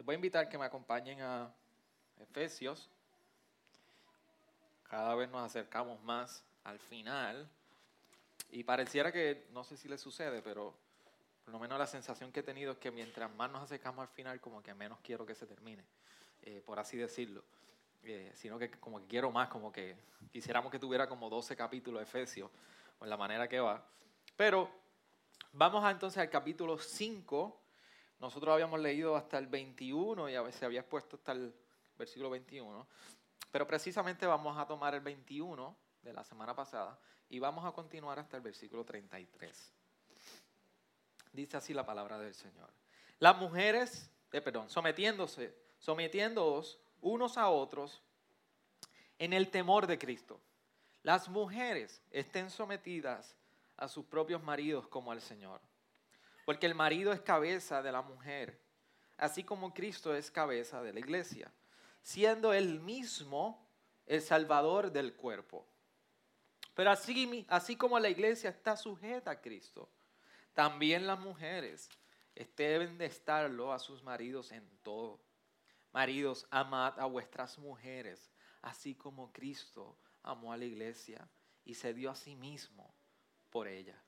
[0.00, 1.52] Les voy a invitar que me acompañen a
[2.18, 2.88] Efesios.
[4.84, 7.46] Cada vez nos acercamos más al final.
[8.50, 10.74] Y pareciera que, no sé si les sucede, pero
[11.44, 14.08] por lo menos la sensación que he tenido es que mientras más nos acercamos al
[14.08, 15.84] final, como que menos quiero que se termine,
[16.44, 17.44] eh, por así decirlo.
[18.02, 19.98] Eh, sino que como que quiero más, como que
[20.32, 22.50] quisiéramos que tuviera como 12 capítulos de Efesios,
[23.00, 23.86] o la manera que va.
[24.34, 24.70] Pero
[25.52, 27.60] vamos entonces al capítulo 5.
[28.20, 31.54] Nosotros habíamos leído hasta el 21 y a veces había puesto hasta el
[31.96, 32.86] versículo 21.
[33.50, 36.98] Pero precisamente vamos a tomar el 21 de la semana pasada
[37.30, 39.72] y vamos a continuar hasta el versículo 33.
[41.32, 42.70] Dice así la palabra del Señor.
[43.18, 48.02] Las mujeres, eh, perdón, sometiéndose, sometiéndoos unos a otros
[49.18, 50.40] en el temor de Cristo.
[51.02, 53.36] Las mujeres estén sometidas
[53.76, 55.60] a sus propios maridos como al Señor.
[56.50, 58.60] Porque el marido es cabeza de la mujer,
[59.18, 61.48] así como Cristo es cabeza de la iglesia,
[62.02, 63.70] siendo él mismo
[64.04, 65.64] el salvador del cuerpo.
[66.74, 69.88] Pero así, así como la iglesia está sujeta a Cristo,
[70.52, 71.88] también las mujeres
[72.56, 75.20] deben de estarlo a sus maridos en todo.
[75.92, 78.28] Maridos, amad a vuestras mujeres,
[78.60, 81.28] así como Cristo amó a la iglesia
[81.64, 82.92] y se dio a sí mismo
[83.50, 84.02] por ella,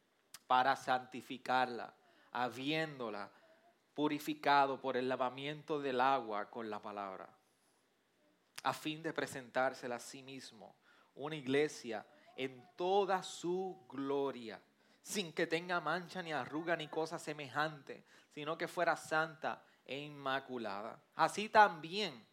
[0.49, 1.95] para santificarla,
[2.33, 3.31] habiéndola
[3.95, 7.29] purificado por el lavamiento del agua con la palabra,
[8.63, 10.75] a fin de presentársela a sí mismo,
[11.15, 14.61] una iglesia en toda su gloria,
[15.03, 20.99] sin que tenga mancha ni arruga ni cosa semejante, sino que fuera santa e inmaculada.
[21.15, 22.27] Así también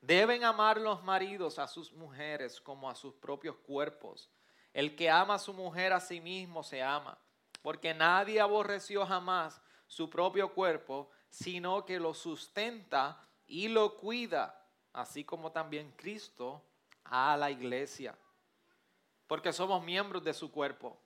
[0.00, 4.30] deben amar los maridos a sus mujeres como a sus propios cuerpos.
[4.72, 7.18] El que ama a su mujer a sí mismo se ama,
[7.62, 15.24] porque nadie aborreció jamás su propio cuerpo, sino que lo sustenta y lo cuida, así
[15.24, 16.62] como también Cristo
[17.04, 18.16] a la iglesia,
[19.26, 20.98] porque somos miembros de su cuerpo.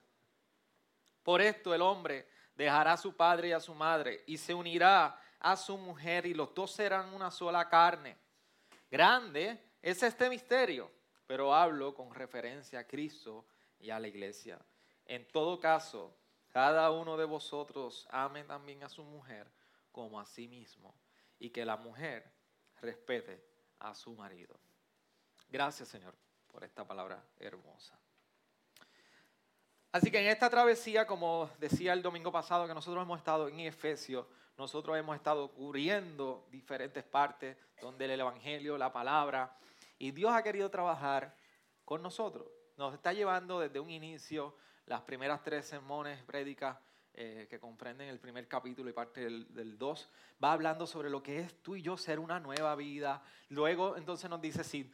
[1.22, 5.20] Por esto el hombre dejará a su padre y a su madre y se unirá
[5.38, 8.16] a su mujer y los dos serán una sola carne.
[8.90, 10.90] Grande es este misterio,
[11.26, 13.44] pero hablo con referencia a Cristo
[13.78, 14.58] y a la iglesia.
[15.04, 16.16] En todo caso,
[16.56, 19.46] cada uno de vosotros ame también a su mujer
[19.92, 20.98] como a sí mismo
[21.38, 22.32] y que la mujer
[22.80, 23.44] respete
[23.78, 24.58] a su marido.
[25.50, 26.14] Gracias Señor
[26.48, 28.00] por esta palabra hermosa.
[29.92, 33.60] Así que en esta travesía, como decía el domingo pasado, que nosotros hemos estado en
[33.60, 39.58] Efesios, nosotros hemos estado cubriendo diferentes partes donde el Evangelio, la palabra,
[39.98, 41.36] y Dios ha querido trabajar
[41.84, 42.48] con nosotros.
[42.78, 46.78] Nos está llevando desde un inicio las primeras tres sermones, prédicas,
[47.18, 50.10] eh, que comprenden el primer capítulo y parte del, del dos,
[50.42, 53.22] va hablando sobre lo que es tú y yo ser una nueva vida.
[53.48, 54.92] Luego entonces nos dice, si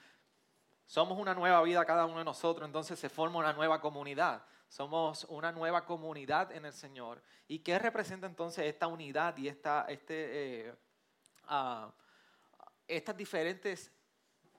[0.87, 4.45] somos una nueva vida cada uno de nosotros, entonces se forma una nueva comunidad.
[4.69, 7.23] Somos una nueva comunidad en el Señor.
[7.49, 10.75] ¿Y qué representa entonces esta unidad y esta, este, eh,
[11.49, 11.93] ah,
[12.87, 13.93] estas diferentes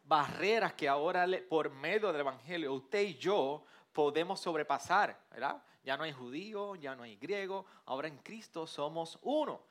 [0.04, 3.64] barreras que ahora por medio del Evangelio usted y yo
[3.94, 5.18] podemos sobrepasar?
[5.32, 5.62] ¿verdad?
[5.84, 9.62] Ya no hay judío, ya no hay griego, ahora en Cristo somos uno.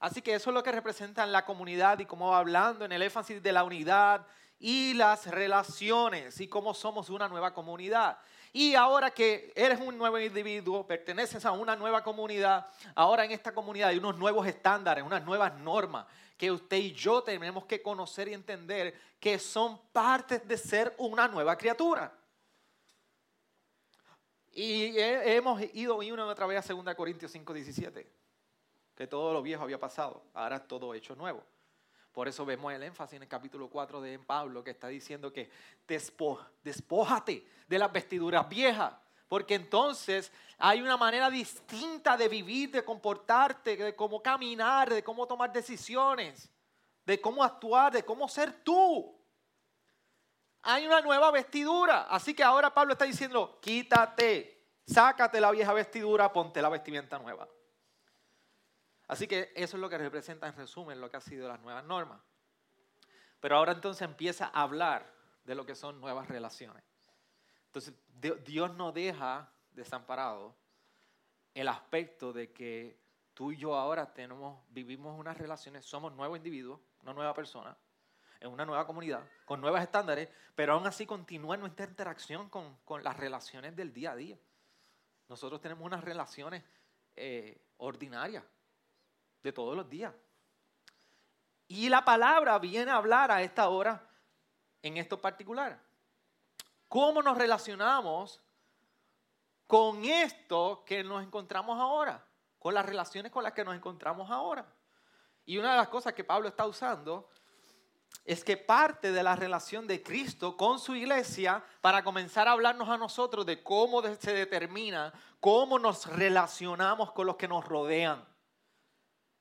[0.00, 3.02] Así que eso es lo que representa la comunidad y como va hablando en el
[3.02, 4.26] énfasis de la unidad
[4.58, 8.18] y las relaciones y cómo somos una nueva comunidad.
[8.52, 13.52] Y ahora que eres un nuevo individuo, perteneces a una nueva comunidad, ahora en esta
[13.52, 16.06] comunidad hay unos nuevos estándares, unas nuevas normas
[16.36, 21.26] que usted y yo tenemos que conocer y entender que son partes de ser una
[21.28, 22.12] nueva criatura.
[24.54, 28.06] Y hemos ido una y otra vez a 2 Corintios 5, 17,
[28.94, 31.42] que todo lo viejo había pasado, ahora todo hecho nuevo.
[32.12, 35.50] Por eso vemos el énfasis en el capítulo 4 de Pablo que está diciendo que
[36.62, 38.94] despójate de las vestiduras viejas.
[39.26, 45.26] Porque entonces hay una manera distinta de vivir, de comportarte, de cómo caminar, de cómo
[45.26, 46.48] tomar decisiones,
[47.04, 49.12] de cómo actuar, de cómo ser tú.
[50.64, 52.02] Hay una nueva vestidura.
[52.04, 57.48] Así que ahora Pablo está diciendo, quítate, sácate la vieja vestidura, ponte la vestimenta nueva.
[59.06, 61.84] Así que eso es lo que representa en resumen lo que ha sido las nuevas
[61.84, 62.20] normas.
[63.40, 65.12] Pero ahora entonces empieza a hablar
[65.44, 66.82] de lo que son nuevas relaciones.
[67.66, 67.94] Entonces
[68.44, 70.56] Dios no deja desamparado
[71.52, 72.98] el aspecto de que
[73.34, 77.76] tú y yo ahora tenemos, vivimos unas relaciones, somos nuevos individuos, una nueva persona,
[78.44, 83.16] en una nueva comunidad, con nuevos estándares, pero aún así continúa nuestra interacción con, las
[83.16, 84.38] relaciones del día a día.
[85.28, 86.62] Nosotros tenemos unas relaciones
[87.16, 88.44] eh, ordinarias,
[89.42, 90.12] de todos los días.
[91.68, 94.06] Y la palabra viene a hablar a esta hora
[94.82, 95.80] en esto particular.
[96.88, 98.42] ¿Cómo nos relacionamos
[99.66, 102.24] con esto que nos encontramos ahora?
[102.58, 104.66] Con las relaciones con las que nos encontramos ahora.
[105.46, 107.30] Y una de las cosas que Pablo está usando
[108.24, 112.88] es que parte de la relación de Cristo con su iglesia para comenzar a hablarnos
[112.88, 118.26] a nosotros de cómo se determina, cómo nos relacionamos con los que nos rodean,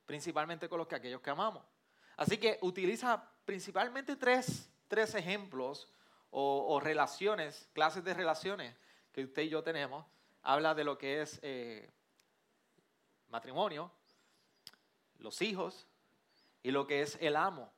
[0.05, 1.63] principalmente con los que aquellos que amamos.
[2.17, 4.69] Así que utiliza principalmente tres,
[5.15, 5.89] ejemplos
[6.29, 8.75] o, relaciones, clases de relaciones
[9.13, 10.05] que usted y yo tenemos.
[10.41, 11.89] Habla de lo que es eh,
[13.29, 13.91] matrimonio,
[15.19, 15.87] los hijos
[16.61, 17.71] y lo que es el amo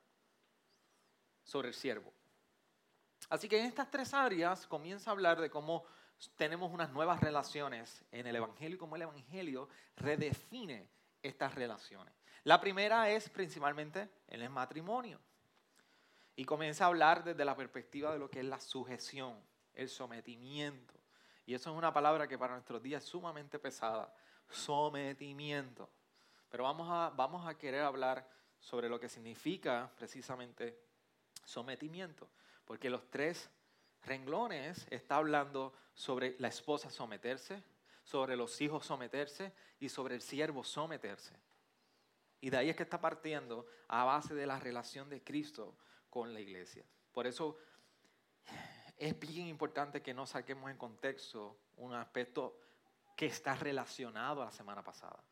[1.46, 2.12] sobre el siervo.
[3.30, 5.84] Así que en estas tres áreas comienza a hablar de cómo
[6.36, 10.88] tenemos unas nuevas relaciones en el Evangelio y cómo el Evangelio redefine
[11.22, 12.12] estas relaciones.
[12.44, 15.20] La primera es principalmente en el matrimonio.
[16.36, 19.40] Y comienza a hablar desde la perspectiva de lo que es la sujeción,
[19.72, 20.94] el sometimiento.
[21.46, 24.12] Y eso es una palabra que para nuestros días es sumamente pesada,
[24.50, 25.88] sometimiento.
[26.50, 28.28] Pero vamos a, vamos a querer hablar
[28.60, 30.85] sobre lo que significa precisamente
[31.46, 32.28] sometimiento,
[32.66, 33.48] porque los tres
[34.02, 37.62] renglones está hablando sobre la esposa someterse,
[38.04, 41.34] sobre los hijos someterse y sobre el siervo someterse.
[42.40, 45.76] Y de ahí es que está partiendo a base de la relación de Cristo
[46.10, 46.84] con la iglesia.
[47.12, 47.56] Por eso
[48.96, 52.58] es bien importante que no saquemos en contexto un aspecto
[53.16, 55.22] que está relacionado a la semana pasada.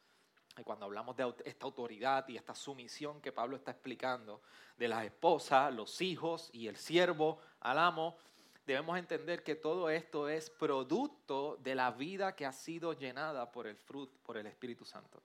[0.56, 4.41] Y cuando hablamos de esta autoridad y esta sumisión que Pablo está explicando
[4.77, 8.17] de las esposas, los hijos y el siervo al amo,
[8.65, 13.67] debemos entender que todo esto es producto de la vida que ha sido llenada por
[13.67, 15.23] el fruto, por el Espíritu Santo.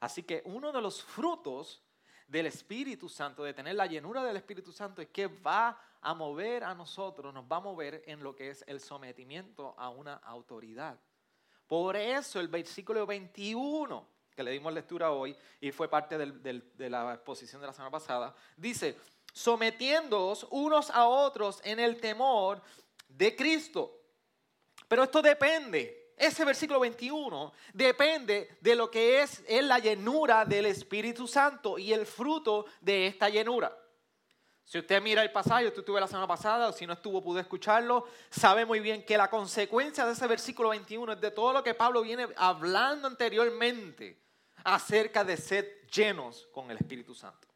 [0.00, 1.82] Así que uno de los frutos
[2.28, 6.62] del Espíritu Santo, de tener la llenura del Espíritu Santo, es que va a mover
[6.62, 10.96] a nosotros, nos va a mover en lo que es el sometimiento a una autoridad.
[11.66, 17.14] Por eso el versículo 21 que le dimos lectura hoy y fue parte de la
[17.14, 18.96] exposición de la semana pasada, dice,
[19.32, 22.62] sometiéndoos unos a otros en el temor
[23.08, 24.00] de Cristo.
[24.86, 31.26] Pero esto depende, ese versículo 21 depende de lo que es, la llenura del Espíritu
[31.26, 33.76] Santo y el fruto de esta llenura.
[34.62, 37.40] Si usted mira el pasaje, usted estuvo la semana pasada, o si no estuvo, pudo
[37.40, 41.64] escucharlo, sabe muy bien que la consecuencia de ese versículo 21 es de todo lo
[41.64, 44.27] que Pablo viene hablando anteriormente
[44.64, 47.48] acerca de ser llenos con el Espíritu Santo.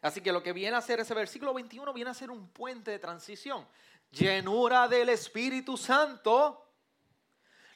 [0.00, 2.90] Así que lo que viene a hacer ese versículo 21 viene a ser un puente
[2.90, 3.66] de transición.
[4.10, 6.66] Llenura del Espíritu Santo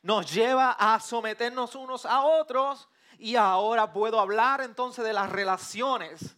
[0.02, 2.88] nos lleva a someternos unos a otros
[3.18, 6.36] y ahora puedo hablar entonces de las relaciones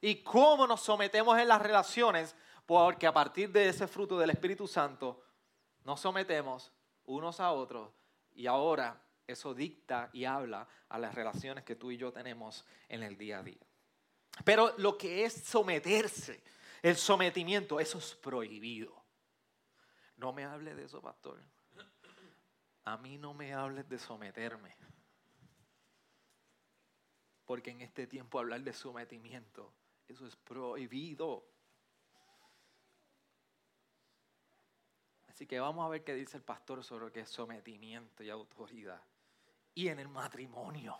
[0.00, 2.36] y cómo nos sometemos en las relaciones,
[2.66, 5.22] porque a partir de ese fruto del Espíritu Santo
[5.84, 6.72] nos sometemos
[7.06, 7.90] unos a otros
[8.34, 13.02] y ahora eso dicta y habla a las relaciones que tú y yo tenemos en
[13.02, 13.66] el día a día.
[14.44, 16.42] Pero lo que es someterse,
[16.82, 19.02] el sometimiento, eso es prohibido.
[20.16, 21.40] No me hable de eso, pastor.
[22.84, 24.76] A mí no me hables de someterme.
[27.46, 29.72] Porque en este tiempo hablar de sometimiento,
[30.08, 31.46] eso es prohibido.
[35.28, 38.30] Así que vamos a ver qué dice el pastor sobre lo que es sometimiento y
[38.30, 39.02] autoridad
[39.74, 40.98] y en el matrimonio.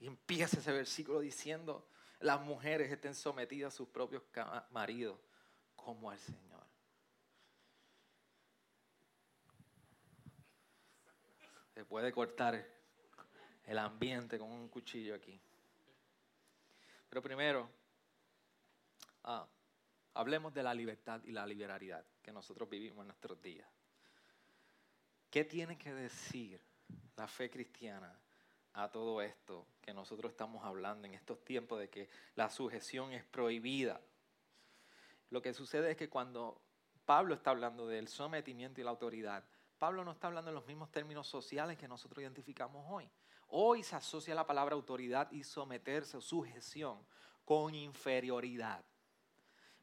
[0.00, 1.88] Y empieza ese versículo diciendo,
[2.20, 4.22] las mujeres estén sometidas a sus propios
[4.70, 5.18] maridos
[5.74, 6.66] como al Señor.
[11.74, 12.66] Se puede cortar
[13.64, 15.38] el ambiente con un cuchillo aquí.
[17.08, 17.70] Pero primero,
[19.24, 19.46] ah,
[20.14, 23.68] hablemos de la libertad y la liberalidad que nosotros vivimos en nuestros días.
[25.30, 26.65] ¿Qué tiene que decir
[27.16, 28.18] la fe cristiana
[28.74, 33.24] a todo esto que nosotros estamos hablando en estos tiempos de que la sujeción es
[33.24, 34.00] prohibida.
[35.30, 36.60] Lo que sucede es que cuando
[37.04, 39.44] Pablo está hablando del sometimiento y la autoridad,
[39.78, 43.08] Pablo no está hablando en los mismos términos sociales que nosotros identificamos hoy.
[43.48, 46.98] Hoy se asocia la palabra autoridad y someterse o sujeción
[47.44, 48.84] con inferioridad.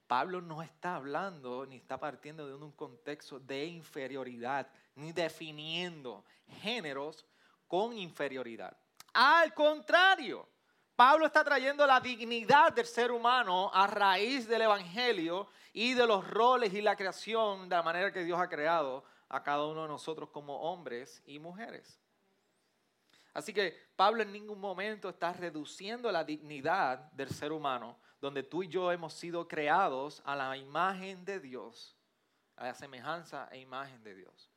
[0.07, 6.23] Pablo no está hablando ni está partiendo de un contexto de inferioridad, ni definiendo
[6.62, 7.25] géneros
[7.67, 8.75] con inferioridad.
[9.13, 10.47] Al contrario,
[10.95, 16.27] Pablo está trayendo la dignidad del ser humano a raíz del Evangelio y de los
[16.29, 19.88] roles y la creación de la manera que Dios ha creado a cada uno de
[19.88, 22.00] nosotros como hombres y mujeres.
[23.33, 28.62] Así que Pablo en ningún momento está reduciendo la dignidad del ser humano, donde tú
[28.62, 31.97] y yo hemos sido creados a la imagen de Dios,
[32.55, 34.52] a la semejanza e imagen de Dios.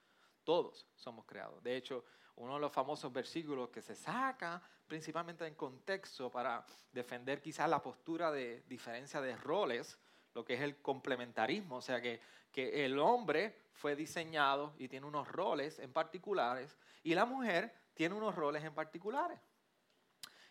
[0.47, 1.61] Todos somos creados.
[1.61, 2.05] De hecho,
[2.37, 7.83] uno de los famosos versículos que se saca principalmente en contexto para defender quizás la
[7.83, 9.99] postura de diferencia de roles,
[10.35, 12.21] lo que es el complementarismo, o sea que,
[12.53, 18.15] que el hombre fue diseñado y tiene unos roles en particulares y la mujer tiene
[18.15, 19.41] unos roles en particulares.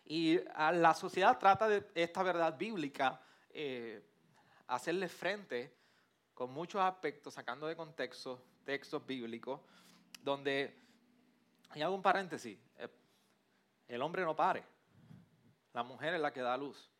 [0.04, 4.04] Y a la sociedad trata de esta verdad bíblica eh,
[4.66, 5.74] hacerle frente
[6.34, 9.60] con muchos aspectos, sacando de contexto textos bíblicos,
[10.26, 10.76] donde,
[11.76, 12.88] y hago un paréntesis, eh,
[13.86, 14.64] el hombre no pare,
[15.72, 16.90] la mujer es la que da luz,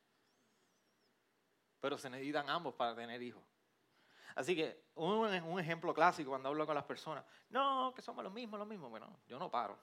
[1.81, 3.43] pero se necesitan ambos para tener hijos.
[4.37, 8.61] Así que un, ejemplo clásico cuando hablo con las personas, no, que somos los mismos,
[8.61, 9.77] los mismos, bueno, yo no paro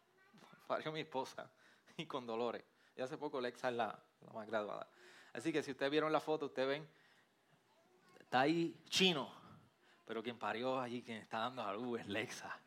[0.66, 1.50] parió mi esposa
[1.98, 2.64] y con dolores.
[2.96, 4.02] Y hace poco Lexa es la,
[4.32, 4.88] más graduada.
[5.34, 6.88] Así que si ustedes vieron la foto, ustedes ven,
[8.18, 9.30] está ahí chino,
[10.06, 12.58] pero quien parió allí, quien está dando a luz es Lexa.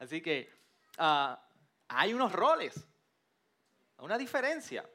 [0.00, 0.50] Así que
[0.98, 1.40] ah,
[1.86, 2.84] hay unos roles,
[3.98, 4.88] una diferencia.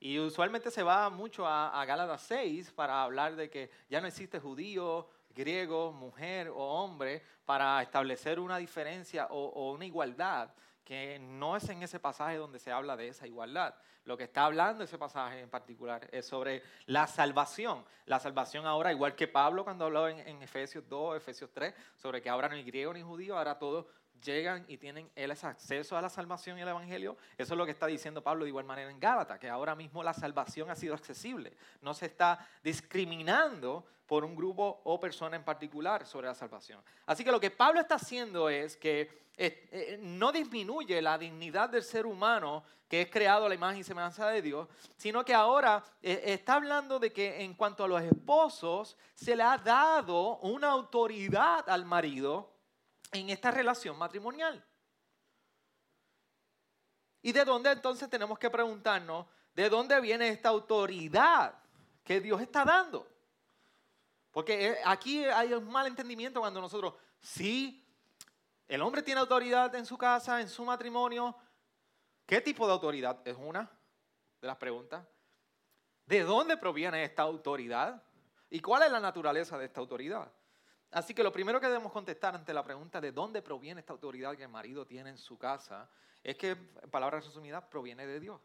[0.00, 4.06] Y usualmente se va mucho a, a Gálatas 6 para hablar de que ya no
[4.06, 10.52] existe judío, griego, mujer o hombre para establecer una diferencia o una igualdad,
[10.84, 13.74] que no es en ese pasaje donde se habla de esa igualdad.
[14.08, 17.84] Lo que está hablando ese pasaje en particular es sobre la salvación.
[18.06, 22.30] La salvación ahora, igual que Pablo cuando habló en, Efesios 2, Efesios 3, sobre que
[22.30, 23.84] ahora no hay griego ni judío, ahora todos
[24.20, 27.16] llegan y tienen ese acceso a la salvación y al evangelio.
[27.36, 30.02] Eso es lo que está diciendo Pablo de igual manera en Gálatas, que ahora mismo
[30.02, 31.52] la salvación ha sido accesible.
[31.82, 36.82] No se está discriminando por un grupo o persona en particular sobre la salvación.
[37.06, 41.68] Así que lo que Pablo está haciendo es que eh, eh, no disminuye la dignidad
[41.68, 45.34] del ser humano que es creado a la imagen y semejanza de Dios, sino que
[45.34, 50.38] ahora eh, está hablando de que en cuanto a los esposos se le ha dado
[50.38, 52.50] una autoridad al marido
[53.12, 54.64] en esta relación matrimonial.
[57.22, 61.54] ¿Y de dónde entonces tenemos que preguntarnos, de dónde viene esta autoridad
[62.04, 63.06] que Dios está dando?
[64.30, 67.84] Porque aquí hay un mal entendimiento cuando nosotros, sí,
[68.68, 71.34] el hombre tiene autoridad en su casa, en su matrimonio.
[72.26, 73.26] ¿Qué tipo de autoridad?
[73.26, 73.70] Es una
[74.40, 75.06] de las preguntas.
[76.04, 78.02] ¿De dónde proviene esta autoridad?
[78.50, 80.30] ¿Y cuál es la naturaleza de esta autoridad?
[80.90, 84.36] Así que lo primero que debemos contestar ante la pregunta de dónde proviene esta autoridad
[84.36, 85.88] que el marido tiene en su casa
[86.22, 88.40] es que, en palabras resumidas, proviene de Dios.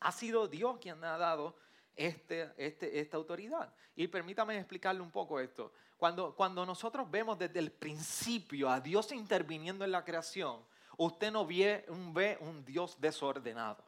[0.00, 1.56] Ha sido Dios quien ha dado
[1.96, 3.74] este, este, esta autoridad.
[3.96, 5.72] Y permítame explicarle un poco esto.
[5.96, 10.64] Cuando, cuando nosotros vemos desde el principio a Dios interviniendo en la creación,
[10.96, 13.84] usted no ve un, ve un Dios desordenado.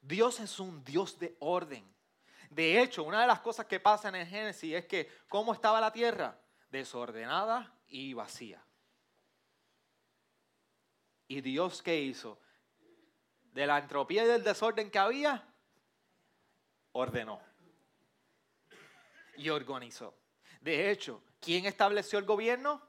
[0.00, 1.84] Dios es un Dios de orden.
[2.50, 5.92] De hecho, una de las cosas que pasa en Génesis es que cómo estaba la
[5.92, 6.36] tierra,
[6.68, 8.60] desordenada y vacía.
[11.28, 12.40] ¿Y Dios qué hizo?
[13.52, 15.46] De la entropía y del desorden que había,
[16.90, 17.40] ordenó
[19.36, 20.12] y organizó.
[20.60, 22.82] De hecho, ¿quién estableció el gobierno?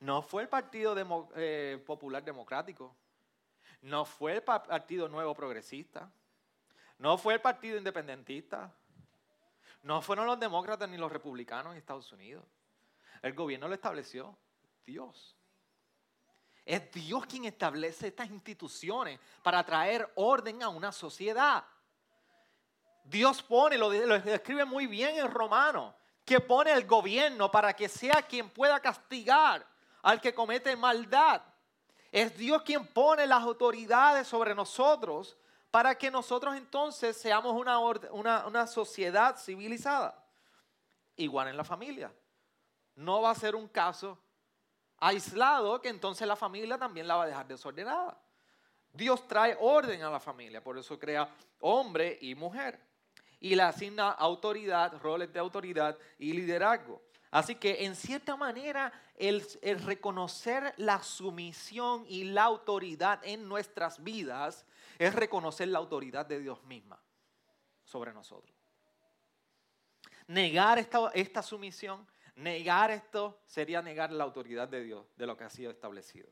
[0.00, 0.94] No fue el Partido
[1.36, 2.96] eh, Popular Democrático,
[3.82, 6.10] no fue el Partido Nuevo Progresista,
[6.98, 8.74] no fue el Partido Independentista,
[9.82, 12.44] no fueron los demócratas ni los republicanos en Estados Unidos.
[13.22, 14.36] El gobierno lo estableció
[14.84, 15.36] Dios.
[16.64, 21.64] Es Dios quien establece estas instituciones para traer orden a una sociedad.
[23.04, 27.88] Dios pone, lo, lo describe muy bien en Romano, que pone el gobierno para que
[27.88, 29.64] sea quien pueda castigar
[30.02, 31.40] al que comete maldad.
[32.10, 35.36] Es Dios quien pone las autoridades sobre nosotros
[35.76, 40.18] para que nosotros entonces seamos una, una, sociedad civilizada.
[41.16, 42.10] Igual en la familia.
[42.94, 44.18] No va a ser un caso
[44.96, 48.18] aislado que entonces la familia también la va a dejar desordenada.
[48.90, 51.28] Dios trae orden a la familia, por eso crea
[51.60, 52.80] hombre y mujer
[53.38, 57.02] y le asigna autoridad, roles de autoridad y liderazgo.
[57.30, 59.44] Así que en cierta manera el,
[59.84, 64.64] reconocer la sumisión y la autoridad en nuestras vidas
[64.98, 67.00] es reconocer la autoridad de Dios misma
[67.84, 68.54] sobre nosotros.
[70.28, 75.50] Negar esta, sumisión, negar esto sería negar la autoridad de Dios, de lo que ha
[75.50, 76.28] sido establecido.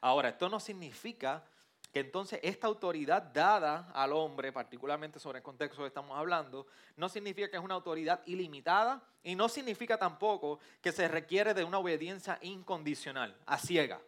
[0.00, 1.44] Ahora, esto no significa
[1.90, 7.08] que entonces esta autoridad dada al hombre, particularmente sobre el contexto que estamos hablando, no
[7.08, 11.78] significa que es una autoridad ilimitada y no significa tampoco que se requiere de una
[11.78, 14.02] obediencia incondicional, a ciega.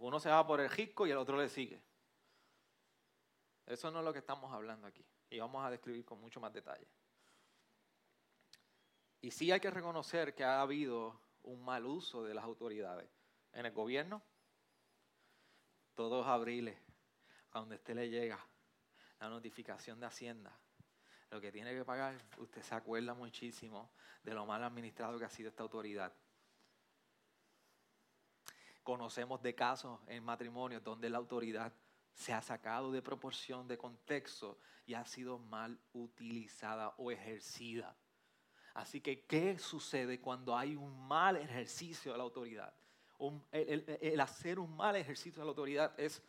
[0.00, 1.80] Uno se va por el risco y el otro le sigue.
[3.66, 5.04] Eso no es lo que estamos hablando aquí.
[5.30, 6.86] Y vamos a describir con mucho más detalle.
[9.20, 13.08] Y sí hay que reconocer que ha habido un mal uso de las autoridades.
[13.52, 14.22] En el gobierno,
[15.94, 16.78] todos abriles,
[17.52, 18.44] a donde usted le llega
[19.20, 20.58] la notificación de Hacienda,
[21.30, 23.92] lo que tiene que pagar, usted se acuerda muchísimo
[24.22, 26.12] de lo mal administrado que ha sido esta autoridad.
[28.82, 31.72] Conocemos de casos en matrimonios donde la autoridad
[32.14, 37.96] se ha sacado de proporción, de contexto y ha sido mal utilizada o ejercida.
[38.74, 42.72] Así que, ¿qué sucede cuando hay un mal ejercicio de la autoridad?
[43.52, 46.20] el, hacer un mal ejercicio de la autoridad es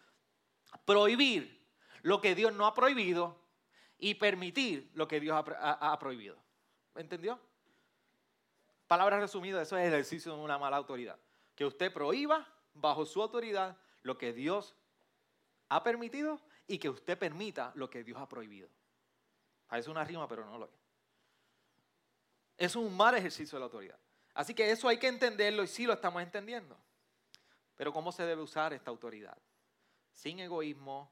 [0.86, 1.60] prohibir
[2.04, 3.36] lo que Dios no ha prohibido
[3.98, 6.38] y permitir lo que Dios ha, ha prohibido.
[6.96, 7.40] ¿Entendió?
[8.88, 11.18] Palabras resumidas, eso es el ejercicio de una mala autoridad.
[11.56, 14.76] Que usted prohíba bajo su autoridad lo que Dios
[15.76, 18.70] ha permitido y que usted permita lo que Dios ha prohibido.
[19.68, 20.72] Parece una rima, pero no lo es.
[22.58, 24.00] Es un mal ejercicio de la autoridad.
[24.36, 26.78] Así que eso hay que entenderlo y sí lo estamos entendiendo.
[27.76, 29.38] Pero ¿cómo se debe usar esta autoridad?
[30.14, 31.12] Sin egoísmo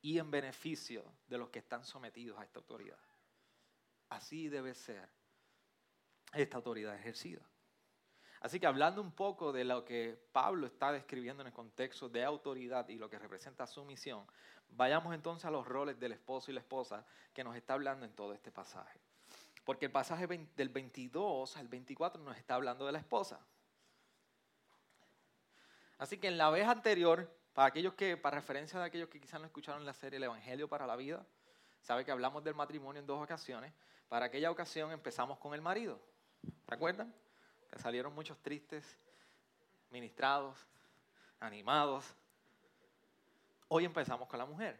[0.00, 2.98] y en beneficio de los que están sometidos a esta autoridad.
[4.08, 5.08] Así debe ser
[6.32, 7.42] esta autoridad ejercida.
[8.42, 12.24] Así que hablando un poco de lo que Pablo está describiendo en el contexto de
[12.24, 14.26] autoridad y lo que representa su misión,
[14.70, 18.12] vayamos entonces a los roles del esposo y la esposa que nos está hablando en
[18.12, 18.98] todo este pasaje.
[19.64, 23.38] Porque el pasaje del 22 al 24 nos está hablando de la esposa.
[25.98, 29.38] Así que en la vez anterior, para aquellos que, para referencia de aquellos que quizás
[29.38, 31.24] no escucharon la serie El Evangelio para la Vida,
[31.80, 33.72] sabe que hablamos del matrimonio en dos ocasiones.
[34.08, 36.00] Para aquella ocasión empezamos con el marido.
[36.66, 37.14] ¿Recuerdan?
[37.76, 38.84] Salieron muchos tristes,
[39.90, 40.56] ministrados,
[41.40, 42.04] animados.
[43.68, 44.78] Hoy empezamos con la mujer.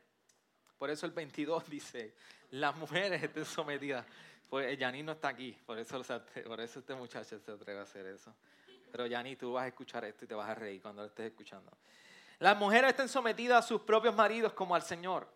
[0.79, 2.15] Por eso el 22 dice,
[2.51, 4.05] las mujeres estén sometidas.
[4.50, 6.02] Pues Yaní no está aquí, por eso,
[6.47, 8.35] por eso este muchacho se atreve a hacer eso.
[8.91, 11.31] Pero Yaní, tú vas a escuchar esto y te vas a reír cuando lo estés
[11.31, 11.71] escuchando.
[12.39, 15.26] Las mujeres estén sometidas a sus propios maridos como al Señor.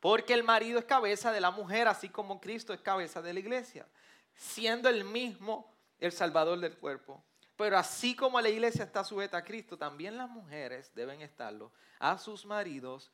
[0.00, 3.40] Porque el marido es cabeza de la mujer, así como Cristo es cabeza de la
[3.40, 3.86] iglesia.
[4.34, 7.22] Siendo el mismo el Salvador del cuerpo.
[7.56, 12.16] Pero así como la iglesia está sujeta a Cristo, también las mujeres deben estarlo a
[12.16, 13.12] sus maridos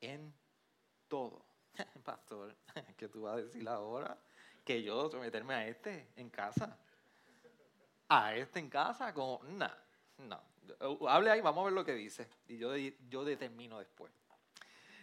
[0.00, 0.34] en
[1.08, 1.44] todo.
[2.04, 2.56] Pastor,
[2.96, 4.18] ¿qué tú vas a decir ahora?
[4.64, 6.78] Que yo someterme a este en casa.
[8.08, 9.70] A este en casa, como, no,
[10.18, 10.42] no.
[11.08, 12.28] Hable ahí, vamos a ver lo que dice.
[12.46, 14.10] Y yo, yo determino después.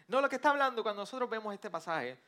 [0.08, 2.20] No, lo que está hablando, cuando nosotros vemos este pasaje,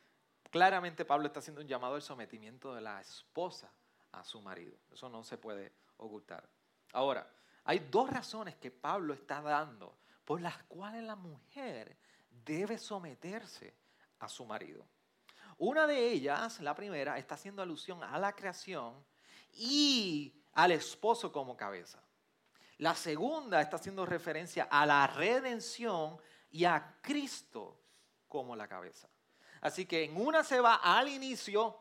[0.50, 3.72] claramente Pablo está haciendo un llamado al sometimiento de la esposa
[4.12, 4.76] a su marido.
[4.90, 6.48] Eso no se puede ocultar.
[6.92, 7.28] Ahora,
[7.64, 11.96] hay dos razones que Pablo está dando por las cuales la mujer
[12.30, 13.74] debe someterse
[14.18, 14.86] a su marido.
[15.58, 19.04] Una de ellas, la primera, está haciendo alusión a la creación
[19.52, 22.02] y al esposo como cabeza.
[22.78, 26.18] La segunda está haciendo referencia a la redención
[26.50, 27.80] y a Cristo
[28.28, 29.08] como la cabeza.
[29.60, 31.78] Así que en una se va al inicio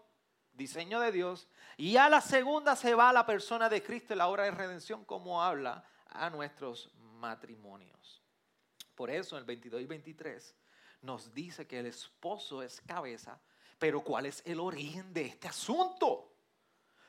[0.54, 4.28] diseño de Dios, y a la segunda se va la persona de Cristo en la
[4.28, 8.22] obra de redención, como habla a nuestros matrimonios.
[8.96, 10.56] Por eso en el 22 y 23
[11.02, 13.40] nos dice que el esposo es cabeza,
[13.80, 16.32] pero ¿cuál es el origen de este asunto?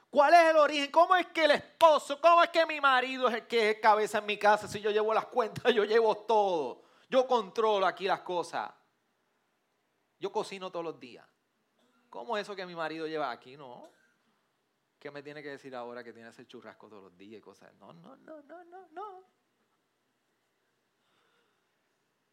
[0.09, 0.90] ¿Cuál es el origen?
[0.90, 4.18] ¿Cómo es que el esposo, cómo es que mi marido es el que es cabeza
[4.18, 4.68] en mi casa?
[4.68, 6.83] Si yo llevo las cuentas, yo llevo todo.
[7.09, 8.70] Yo controlo aquí las cosas.
[10.18, 11.26] Yo cocino todos los días.
[12.12, 13.57] ¿Cómo eso que mi marido lleva aquí?
[13.57, 13.88] No.
[14.98, 17.40] ¿Qué me tiene que decir ahora que tiene que hacer churrasco todos los días y
[17.40, 17.72] cosas?
[17.77, 19.25] No, no, no, no, no, no.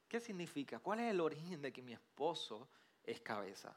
[0.10, 0.80] ¿Qué significa?
[0.80, 2.68] ¿Cuál es el origen de que mi esposo
[3.06, 3.74] es cabeza?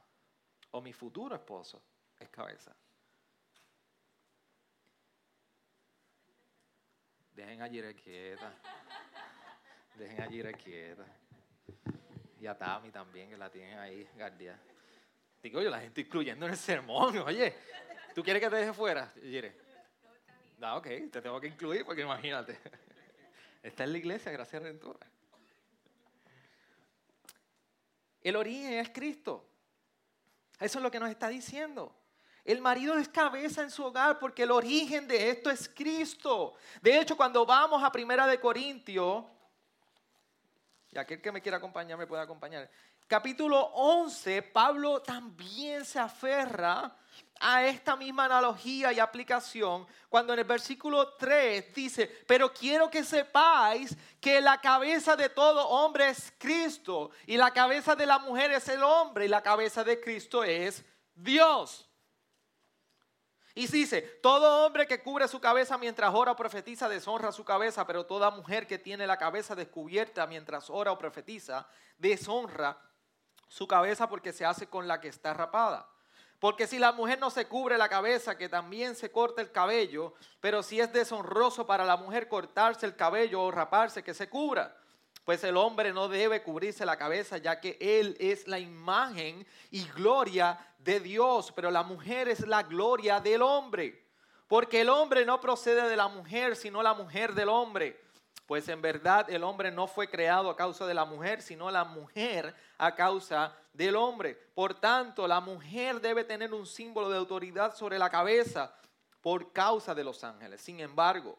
[0.73, 1.81] O mi futuro esposo
[2.19, 2.75] es cabeza.
[7.33, 8.53] Dejen allí quieta.
[9.95, 11.07] Dejen allí quieta.
[12.41, 14.61] Y a Tami también, que la tienen ahí, guardia.
[15.43, 17.19] Digo yo, la gente incluyendo en el sermón.
[17.19, 17.55] Oye,
[18.15, 19.13] ¿tú quieres que te deje fuera?
[19.15, 19.57] Yere.
[20.61, 22.57] Ah, ok, te tengo que incluir porque imagínate.
[23.63, 25.07] Está en la iglesia, gracias Redentora.
[28.23, 29.45] El origen es Cristo.
[30.61, 31.93] Eso es lo que nos está diciendo.
[32.45, 36.55] El marido es cabeza en su hogar porque el origen de esto es Cristo.
[36.81, 39.25] De hecho, cuando vamos a Primera de Corintios,
[40.93, 42.71] y aquel que me quiera acompañar me puede acompañar.
[43.13, 46.97] Capítulo 11, Pablo también se aferra
[47.39, 53.05] a esta misma analogía y aplicación cuando en el versículo 3 dice, pero quiero que
[53.05, 58.51] sepáis que la cabeza de todo hombre es Cristo y la cabeza de la mujer
[58.53, 60.83] es el hombre y la cabeza de Cristo es
[61.15, 61.87] Dios.
[63.55, 67.87] Y dice, todo hombre que cubre su cabeza mientras ora o profetiza deshonra su cabeza,
[67.87, 72.81] pero toda mujer que tiene la cabeza descubierta mientras ora o profetiza deshonra
[73.53, 75.87] su cabeza porque se hace con la que está rapada.
[76.39, 80.15] Porque si la mujer no se cubre la cabeza, que también se corta el cabello,
[80.41, 84.75] pero si es deshonroso para la mujer cortarse el cabello o raparse, que se cubra.
[85.27, 89.85] Pues el hombre no debe cubrirse la cabeza, ya que él es la imagen y
[89.91, 94.03] gloria de Dios, pero la mujer es la gloria del hombre.
[94.49, 98.02] Porque el hombre no procede de la mujer, sino la mujer del hombre.
[98.53, 101.85] Pues en verdad el hombre no fue creado a causa de la mujer, sino la
[101.85, 104.35] mujer a causa del hombre.
[104.35, 108.75] Por tanto, la mujer debe tener un símbolo de autoridad sobre la cabeza
[109.23, 110.61] por causa de los ángeles.
[110.61, 111.39] Sin embargo,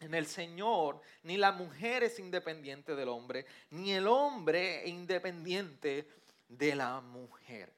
[0.00, 6.06] en el Señor, ni la mujer es independiente del hombre, ni el hombre independiente
[6.48, 7.72] de la mujer.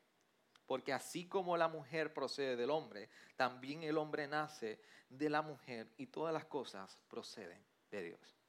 [0.67, 5.93] Porque así como la mujer procede del hombre, también el hombre nace de la mujer
[5.97, 8.44] y todas las cosas proceden de Dios.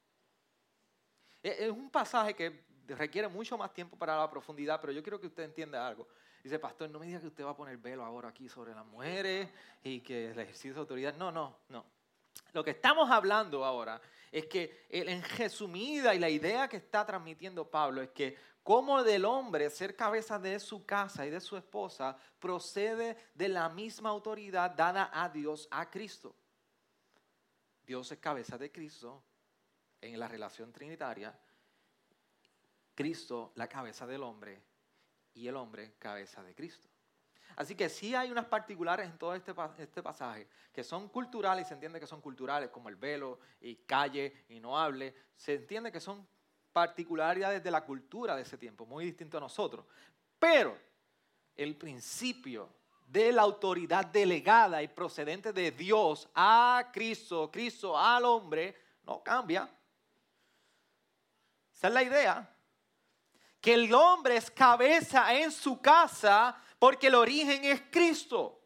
[1.46, 5.28] Es un pasaje que requiere mucho más tiempo para la profundidad, pero yo quiero que
[5.28, 6.08] usted entienda algo.
[6.44, 8.84] Dice, pastor, no me diga que usted va a poner velo ahora aquí sobre las
[8.84, 9.48] mujeres
[9.84, 11.16] y que el ejercicio de autoridad.
[11.16, 11.86] No, no, no.
[12.52, 17.70] Lo que estamos hablando ahora es que en resumida y la idea que está transmitiendo
[17.70, 22.18] Pablo es que como del hombre ser cabeza de su casa y de su esposa
[22.40, 26.36] procede de la misma autoridad dada a Dios, a Cristo.
[27.86, 29.22] Dios es cabeza de Cristo
[30.14, 31.38] en la relación trinitaria,
[32.94, 34.62] Cristo la cabeza del hombre
[35.34, 36.88] y el hombre cabeza de Cristo.
[37.58, 41.68] Así que sí hay unas particulares en todo este, este pasaje que son culturales y
[41.70, 45.16] se entiende que son culturales, como el velo y calle y no hable.
[45.36, 46.28] Se entiende que son
[46.74, 49.86] particularidades de la cultura de ese tiempo, muy distinto a nosotros.
[50.38, 50.78] Pero
[51.56, 52.70] el principio
[53.08, 59.70] de la autoridad delegada y procedente de Dios a Cristo, Cristo al hombre, no cambia.
[61.76, 62.50] Esa es la idea.
[63.60, 68.62] Que el hombre es cabeza en su casa porque el origen es Cristo.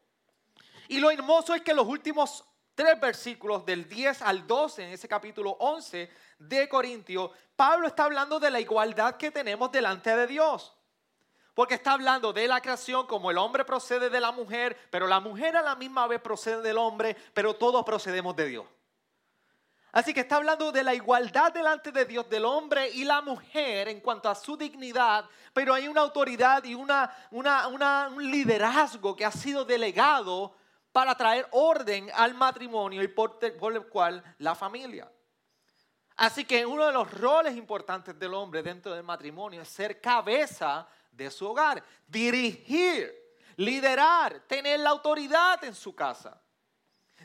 [0.88, 2.46] Y lo hermoso es que los últimos
[2.76, 8.40] tres versículos del 10 al 12 en ese capítulo 11 de Corintios, Pablo está hablando
[8.40, 10.76] de la igualdad que tenemos delante de Dios.
[11.54, 15.20] Porque está hablando de la creación como el hombre procede de la mujer, pero la
[15.20, 18.66] mujer a la misma vez procede del hombre, pero todos procedemos de Dios.
[19.92, 23.88] Así que está hablando de la igualdad delante de Dios del hombre y la mujer
[23.88, 29.32] en cuanto a su dignidad, pero hay una autoridad y una, un liderazgo que ha
[29.32, 30.56] sido delegado
[30.92, 35.12] para traer orden al matrimonio y por, por el cual la familia.
[36.18, 40.88] Así que uno de los roles importantes del hombre dentro del matrimonio es ser cabeza
[41.12, 43.12] de su hogar, dirigir,
[43.56, 46.40] liderar, tener la autoridad en su casa.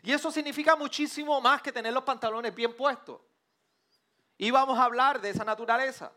[0.03, 3.21] Y eso significa muchísimo más que tener los pantalones bien puestos.
[4.37, 6.13] Y vamos a hablar de esa naturaleza.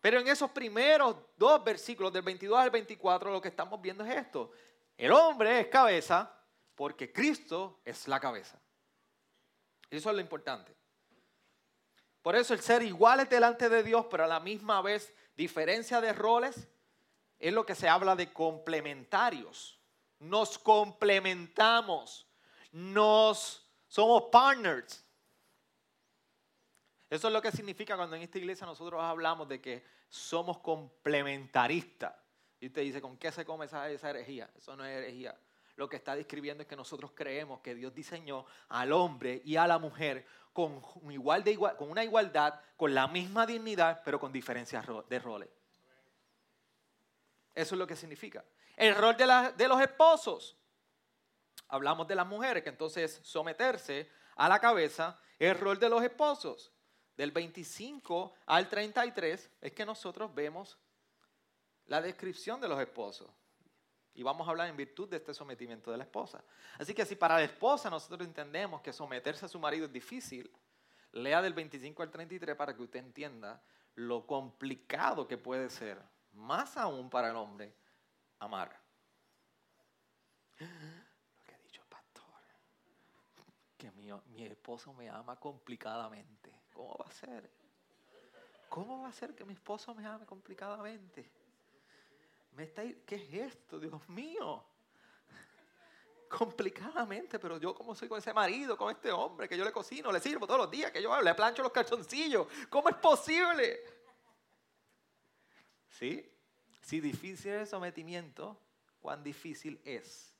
[0.00, 4.16] Pero en esos primeros dos versículos, del 22 al 24, lo que estamos viendo es
[4.16, 4.52] esto.
[4.96, 6.32] El hombre es cabeza
[6.74, 8.60] porque Cristo es la cabeza.
[9.90, 10.74] Eso es lo importante.
[12.22, 16.12] Por eso el ser iguales delante de Dios, pero a la misma vez diferencia de
[16.12, 16.68] roles,
[17.38, 19.75] es lo que se habla de complementarios.
[20.18, 22.26] Nos complementamos
[22.76, 25.02] nos somos partners.
[27.08, 32.14] Eso es lo que significa cuando en esta iglesia nosotros hablamos de que somos complementaristas.
[32.60, 34.50] Y usted dice, ¿con qué se come esa, esa herejía?
[34.56, 35.38] Eso no es herejía.
[35.76, 39.66] Lo que está describiendo es que nosotros creemos que Dios diseñó al hombre y a
[39.66, 44.32] la mujer con, igual de igual, con una igualdad, con la misma dignidad, pero con
[44.32, 45.48] diferencias de roles.
[47.54, 48.44] Eso es lo que significa.
[48.76, 50.56] El rol de, los esposos
[51.68, 56.72] hablamos de las mujeres, que entonces someterse a la cabeza, el rol de los esposos.
[57.16, 60.78] Del 25 al 33 es que nosotros vemos
[61.86, 63.30] la descripción de los esposos.
[64.12, 66.44] Y vamos a hablar en virtud de este sometimiento de la esposa.
[66.78, 70.50] Así que si para la esposa nosotros entendemos que someterse a su marido es difícil,
[71.12, 73.62] lea del 25 al 33 para que usted entienda
[73.94, 75.98] lo complicado que puede ser,
[76.32, 77.74] más aún para el hombre,
[78.38, 78.86] amar
[83.76, 84.10] que mi,
[84.44, 86.62] esposo me ama complicadamente.
[86.72, 87.50] ¿Cómo va a ser?
[88.68, 91.30] ¿Cómo va a ser que mi esposo me ame complicadamente?
[92.52, 94.64] Me está, ¿Qué es esto, Dios mío?
[96.28, 100.10] Complicadamente, pero yo como soy con ese marido, con este hombre, que yo le cocino,
[100.10, 102.48] le sirvo todos los días, que yo le plancho los calzoncillos.
[102.68, 103.80] ¿Cómo es posible?
[105.90, 106.35] ¿Sí?
[106.86, 108.56] Si difícil es el sometimiento,
[109.00, 110.32] cuán difícil es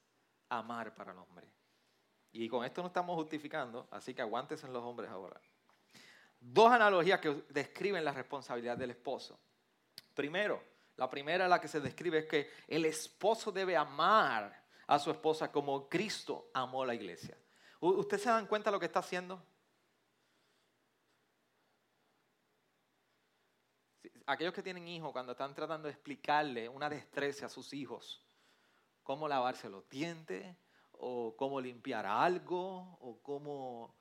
[0.49, 1.49] amar para el hombre.
[2.31, 5.41] Y con esto no estamos justificando, así que aguántense en los hombres ahora.
[6.39, 9.41] Dos analogías que describen la responsabilidad del esposo.
[10.15, 10.63] Primero,
[10.95, 15.51] la primera la que se describe es que el esposo debe amar a su esposa
[15.51, 17.37] como Cristo amó a la iglesia.
[17.81, 19.43] ¿Ustedes se dan cuenta de lo que está haciendo?
[24.27, 28.25] Aquellos que tienen hijos, cuando están tratando de explicarle una destreza a sus hijos,
[29.05, 30.57] cómo lavarse los dientes,
[30.99, 33.95] o cómo limpiar algo, o cómo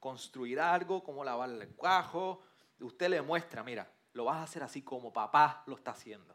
[0.00, 2.42] construir algo, cómo lavar el cuajo.
[2.80, 6.34] Usted le muestra, mira, lo vas a hacer así como papá lo está haciendo,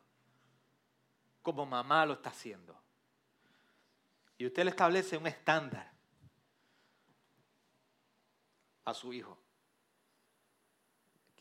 [1.42, 2.80] como mamá lo está haciendo.
[4.38, 5.92] Y usted le establece un estándar
[8.86, 9.38] a su hijo.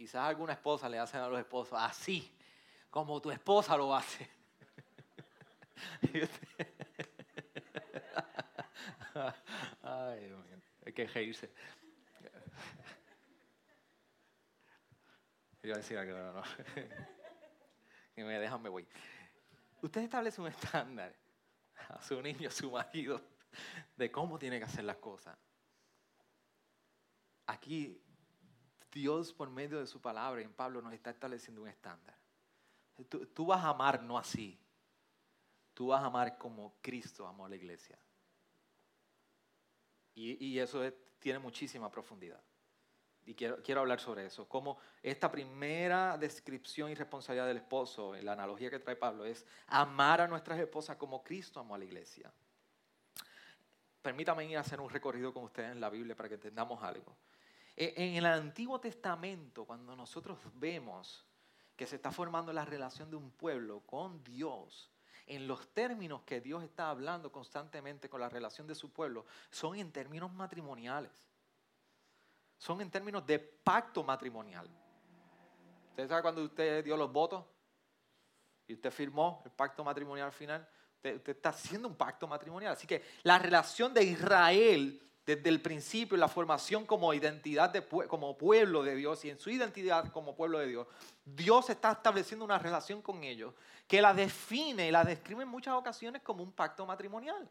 [0.00, 2.34] Quizás alguna esposa le hacen a los esposos así,
[2.88, 4.26] como tu esposa lo hace.
[9.82, 10.56] Ay, Dios mío.
[10.86, 11.52] Hay que reírse.
[15.62, 16.42] Yo decía que no, no.
[18.14, 18.88] que me dejan, me voy.
[19.82, 21.14] Usted establece un estándar
[21.90, 23.20] a su niño, a su marido,
[23.98, 25.36] de cómo tiene que hacer las cosas.
[27.48, 28.02] Aquí
[28.92, 32.16] Dios por medio de su palabra en Pablo nos está estableciendo un estándar.
[33.08, 34.58] Tú, vas a amar no así.
[35.74, 37.98] Tú vas a amar como Cristo amó a la iglesia.
[40.14, 40.82] Y, y eso
[41.18, 42.42] tiene muchísima profundidad.
[43.24, 44.48] Y quiero, quiero hablar sobre eso.
[44.48, 50.20] Como esta primera descripción y responsabilidad del esposo, la analogía que trae Pablo, es amar
[50.20, 52.32] a nuestras esposas como Cristo amó a la iglesia.
[54.02, 57.16] Permítame ir a hacer un recorrido con ustedes en la Biblia para que entendamos algo.
[57.76, 61.26] E, en el Antiguo Testamento, cuando nosotros vemos
[61.76, 64.90] que se está formando la relación de un pueblo con Dios,
[65.26, 69.76] en los términos que Dios está hablando constantemente con la relación de su pueblo, son
[69.76, 71.30] en términos matrimoniales
[72.60, 74.68] son en términos de pacto matrimonial.
[75.88, 77.46] ¿Usted sabe cuando usted dio los votos
[78.66, 80.68] y usted firmó el pacto matrimonial final?
[80.96, 82.72] Usted, está haciendo un pacto matrimonial.
[82.72, 88.36] Así que la relación de Israel desde el principio, la formación como identidad, de, como
[88.36, 90.86] pueblo de Dios y en su identidad como pueblo de Dios,
[91.24, 93.54] Dios está estableciendo una relación con ellos
[93.86, 97.48] que la define y la describe en muchas ocasiones como un pacto matrimonial.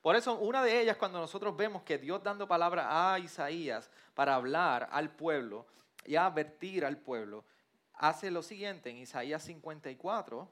[0.00, 4.34] Por eso una de ellas, cuando nosotros vemos que Dios dando palabra a Isaías para
[4.34, 5.66] hablar al pueblo
[6.06, 7.44] y advertir al pueblo,
[7.94, 10.50] hace lo siguiente en Isaías 54.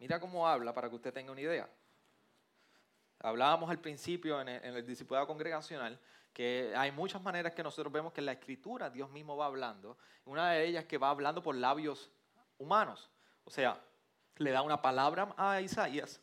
[0.00, 1.68] Mira cómo habla para que usted tenga una idea.
[3.20, 5.98] Hablábamos al principio en el, en discipulado congregacional
[6.32, 9.98] que hay muchas maneras que nosotros vemos que en la escritura Dios mismo va hablando.
[10.24, 12.10] Una de ellas es que va hablando por labios
[12.58, 13.10] humanos.
[13.44, 13.80] O sea,
[14.36, 16.20] le da una palabra a Isaías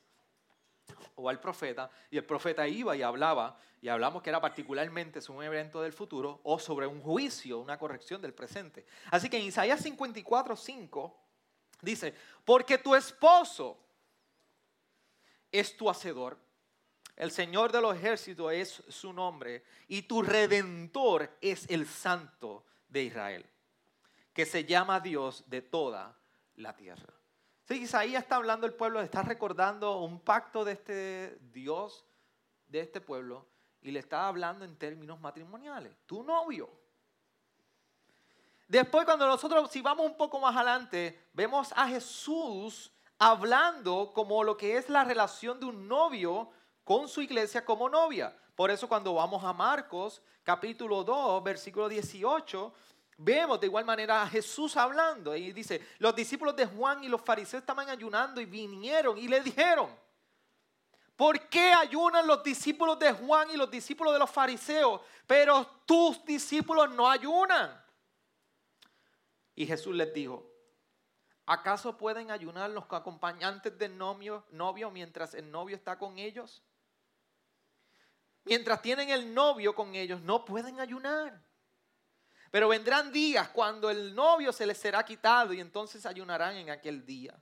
[1.15, 5.39] o al profeta, y el profeta iba y hablaba, y hablamos que era particularmente sobre
[5.39, 8.85] un evento del futuro o sobre un juicio, una corrección del presente.
[9.11, 11.17] Así que en Isaías 54, 5
[11.81, 13.77] dice, porque tu esposo
[15.51, 16.37] es tu hacedor,
[17.17, 23.03] el Señor de los ejércitos es su nombre, y tu redentor es el Santo de
[23.03, 23.45] Israel,
[24.33, 26.15] que se llama Dios de toda
[26.55, 27.13] la tierra.
[27.65, 32.05] Sí, Isaías está hablando el pueblo, está recordando un pacto de este Dios,
[32.67, 33.47] de este pueblo,
[33.81, 35.95] y le está hablando en términos matrimoniales.
[36.05, 36.69] Tu novio.
[38.67, 44.55] Después, cuando nosotros, si vamos un poco más adelante, vemos a Jesús hablando como lo
[44.55, 46.51] que es la relación de un novio
[46.87, 48.33] con su iglesia como novia.
[48.55, 52.73] Por eso cuando vamos a Marcos capítulo 2, versículo 18,
[53.17, 57.19] Vemos de igual manera a Jesús hablando y dice, los discípulos de Juan y los
[57.19, 59.89] fariseos estaban ayunando y vinieron y le dijeron,
[61.17, 66.23] ¿por qué ayunan los discípulos de Juan y los discípulos de los fariseos, pero tus
[66.23, 67.83] discípulos no ayunan?
[69.55, 70.49] Y Jesús les dijo,
[71.47, 76.61] ¿acaso pueden ayunar los acompañantes del novio, novio mientras el novio está con ellos?
[78.47, 81.37] Mientras tienen el novio con ellos, no pueden ayunar.
[82.49, 87.05] Pero vendrán días cuando el novio se les será quitado y entonces ayunarán en aquel
[87.05, 87.37] día.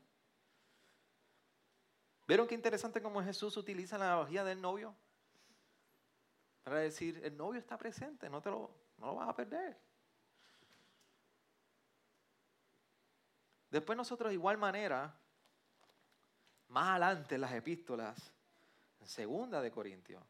[2.28, 4.96] ¿Vieron qué interesante cómo Jesús utiliza la analogía del novio?
[6.64, 9.78] Para decir, el novio está presente, no, te lo, no lo vas a perder.
[13.70, 15.16] Después nosotros de igual manera,
[16.70, 18.34] más adelante en las epístolas,
[19.00, 20.24] en segunda de Corintios,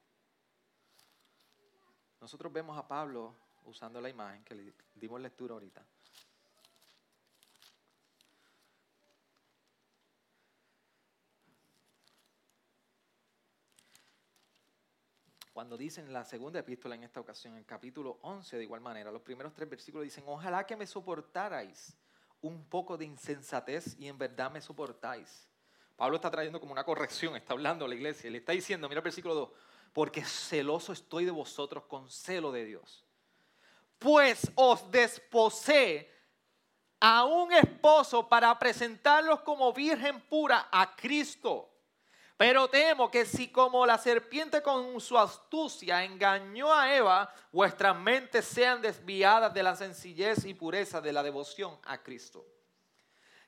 [2.21, 5.85] nosotros vemos a Pablo usando la imagen que le dimos lectura ahorita.
[15.55, 19.21] Cuando dicen la segunda epístola en esta ocasión, en capítulo 11 de igual manera, los
[19.21, 21.95] primeros tres versículos dicen, ojalá que me soportarais
[22.41, 25.47] un poco de insensatez y en verdad me soportáis.
[25.95, 28.99] Pablo está trayendo como una corrección, está hablando a la iglesia, le está diciendo, mira
[28.99, 29.49] el versículo 2,
[29.95, 33.05] porque celoso estoy de vosotros con celo de Dios.
[33.97, 36.11] Pues os desposé
[36.99, 41.69] a un esposo para presentarlos como virgen pura a Cristo.
[42.35, 48.43] Pero temo que si como la serpiente con su astucia engañó a Eva, vuestras mentes
[48.43, 52.45] sean desviadas de la sencillez y pureza de la devoción a Cristo.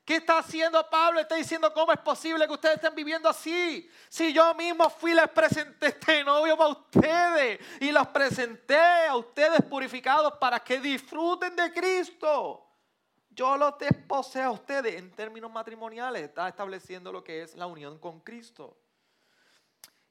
[0.08, 1.20] ¿Qué está haciendo Pablo?
[1.20, 3.92] Está diciendo, ¿cómo es posible que ustedes estén viviendo así?
[4.08, 9.62] Si yo mismo fui, les presenté este novio para ustedes y los presenté a ustedes
[9.64, 12.66] purificados para que disfruten de Cristo.
[13.32, 16.24] Yo los desposé a ustedes en términos matrimoniales.
[16.24, 18.78] Está estableciendo lo que es la unión con Cristo.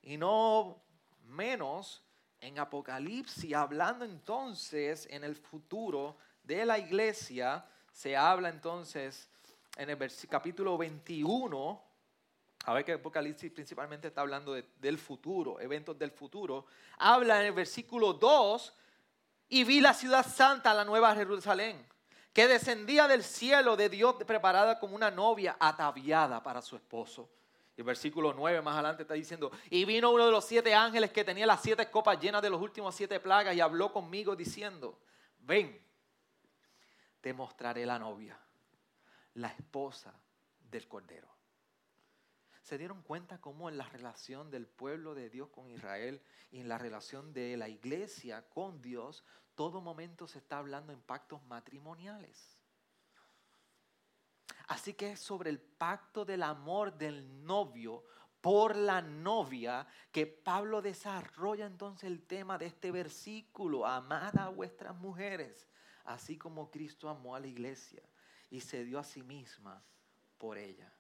[0.03, 0.79] Y no
[1.25, 2.05] menos
[2.39, 9.31] en Apocalipsis, hablando entonces en el futuro de la iglesia, se habla entonces
[9.77, 11.83] en el capítulo 21,
[12.65, 16.67] a ver que Apocalipsis principalmente está hablando del futuro, eventos del futuro,
[16.99, 18.73] habla en el versículo 2,
[19.51, 21.87] y vi la ciudad santa, la nueva Jerusalén,
[22.33, 27.31] que descendía del cielo de Dios preparada como una novia ataviada para su esposo.
[27.77, 31.13] Y el versículo 9 más adelante está diciendo, y vino uno de los siete ángeles
[31.13, 34.99] que tenía las siete copas llenas de los últimos siete plagas y habló conmigo diciendo,
[35.41, 35.79] ven,
[37.21, 38.39] te mostraré la novia
[39.37, 40.19] la esposa
[40.71, 41.29] del Cordero.
[42.63, 46.21] ¿Se dieron cuenta cómo en la relación del pueblo de Dios con Israel
[46.51, 51.01] y en la relación de la iglesia con Dios, todo momento se está hablando en
[51.01, 52.61] pactos matrimoniales?
[54.69, 58.05] Así que es sobre el pacto del amor del novio
[58.41, 64.97] por la novia que Pablo desarrolla entonces el tema de este versículo, amad a vuestras
[64.97, 65.69] mujeres,
[66.05, 68.03] así como Cristo amó a la iglesia
[68.51, 69.83] y se dio a sí misma
[70.39, 70.93] por ella.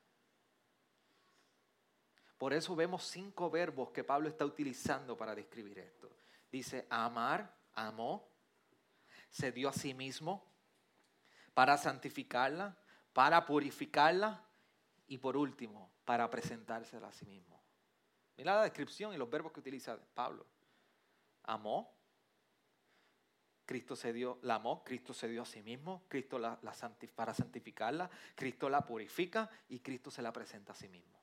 [2.38, 6.10] Por eso vemos cinco verbos que Pablo está utilizando para describir esto.
[6.50, 8.28] Dice amar, amó,
[9.30, 10.44] se dio a sí mismo
[11.54, 12.76] para santificarla,
[13.12, 14.44] para purificarla
[15.06, 17.62] y por último, para presentársela a sí mismo.
[18.36, 20.46] Mira la descripción y los verbos que utiliza Pablo.
[21.44, 21.95] Amó,
[23.66, 26.58] Cristo se dio, la amó, Cristo se dio a sí mismo, Cristo la,
[27.14, 31.18] para santificarla, Cristo la purifica y Cristo se la presenta a sí mismo.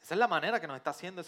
[0.00, 1.22] Esa es la manera que nos está haciendo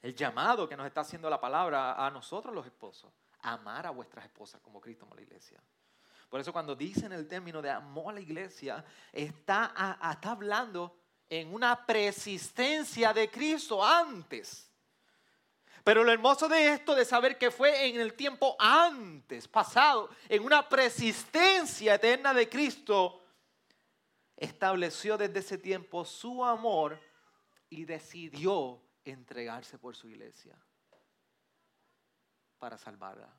[0.00, 3.12] el llamado que nos está haciendo la palabra a nosotros los esposos.
[3.40, 5.60] Amar a vuestras esposas como Cristo amó la iglesia.
[6.30, 9.74] Por eso cuando dicen el término de amor a la iglesia, está,
[10.10, 10.96] está hablando
[11.28, 14.71] en una persistencia de Cristo antes
[15.84, 20.44] pero lo hermoso de esto, de saber que fue en el tiempo antes, pasado, en
[20.44, 23.24] una persistencia eterna de Cristo,
[24.36, 27.00] estableció desde ese tiempo su amor
[27.68, 30.56] y decidió entregarse por su iglesia
[32.58, 33.32] para salvarla.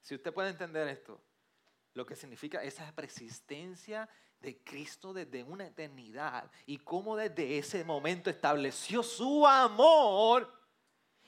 [0.00, 1.20] Si usted puede entender esto,
[1.92, 4.08] lo que significa esa persistencia
[4.40, 10.52] de Cristo desde una eternidad y cómo desde ese momento estableció su amor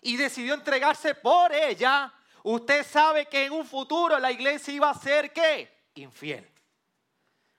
[0.00, 2.12] y decidió entregarse por ella,
[2.44, 5.90] usted sabe que en un futuro la iglesia iba a ser qué?
[5.94, 6.48] Infiel.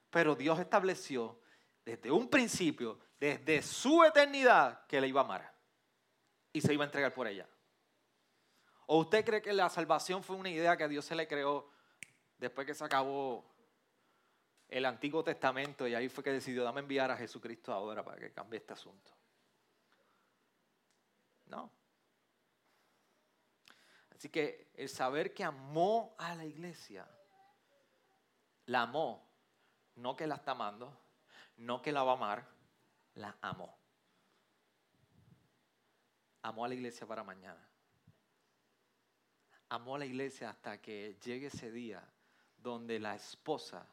[0.09, 1.39] Pero Dios estableció
[1.83, 5.53] desde un principio, desde su eternidad, que le iba a amar
[6.53, 7.47] y se iba a entregar por ella.
[8.85, 11.69] ¿O usted cree que la salvación fue una idea que Dios se le creó
[12.37, 13.45] después que se acabó
[14.69, 18.31] el Antiguo Testamento y ahí fue que decidió, dame enviar a Jesucristo ahora para que
[18.31, 19.11] cambie este asunto.
[21.47, 21.71] No.
[24.11, 27.07] Así que el saber que amó a la iglesia,
[28.65, 29.27] la amó,
[29.95, 30.95] no que la está amando,
[31.57, 32.47] no que la va a amar,
[33.15, 33.75] la amó.
[36.43, 37.67] Amó a la iglesia para mañana.
[39.69, 42.07] Amó a la iglesia hasta que llegue ese día
[42.57, 43.85] donde la esposa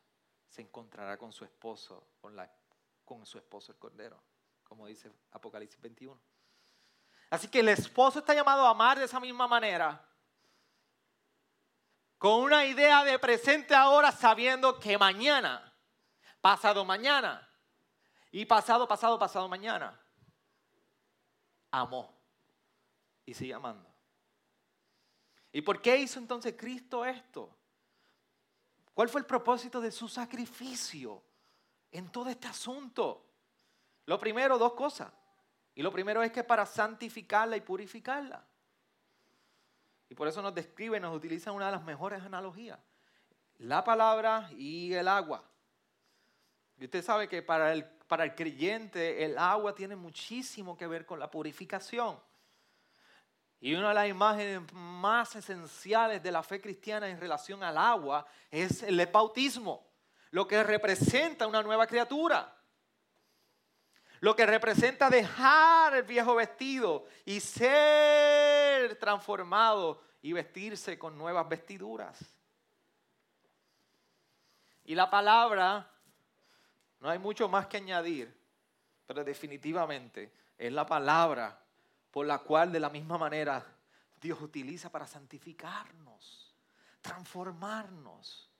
[0.57, 2.51] se encontrará con su esposo, con, la,
[3.05, 4.19] con su esposo el Cordero,
[4.65, 6.19] como dice Apocalipsis 21.
[7.29, 10.03] Así que el esposo está llamado a amar de esa misma manera.
[12.17, 15.77] con una idea de presente ahora sabiendo que mañana,
[16.41, 17.47] pasado mañana
[18.31, 20.01] y pasado, pasado, pasado mañana,
[21.71, 22.19] amó
[23.27, 23.95] y sigue amando.
[25.53, 27.55] ¿Y por qué hizo entonces Cristo esto?
[28.97, 31.23] ¿Cuál fue el propósito de su sacrificio
[31.93, 33.27] en todo este asunto?
[34.07, 35.13] Lo primero, dos cosas.
[35.75, 38.43] Y lo primero es que para santificarla y purificarla.
[40.09, 42.79] Y por eso nos describe, nos utiliza una de las mejores analogías.
[43.59, 45.45] La palabra y el agua.
[46.79, 51.05] Y usted sabe que para el, para el creyente el agua tiene muchísimo que ver
[51.05, 52.19] con la purificación.
[53.67, 58.25] Y una de las imágenes más esenciales de la fe cristiana en relación al agua
[58.49, 59.85] es el bautismo,
[60.31, 62.57] lo que representa una nueva criatura.
[64.21, 72.21] Lo que representa dejar el viejo vestido y ser transformado y vestirse con nuevas vestiduras.
[74.85, 75.91] Y la palabra,
[77.01, 78.33] no hay mucho más que añadir,
[79.09, 81.66] pero definitivamente es la palabra
[82.17, 83.63] por la cual de la misma manera
[84.19, 86.57] Dios utiliza para santificarnos,
[87.03, 88.51] transformarnos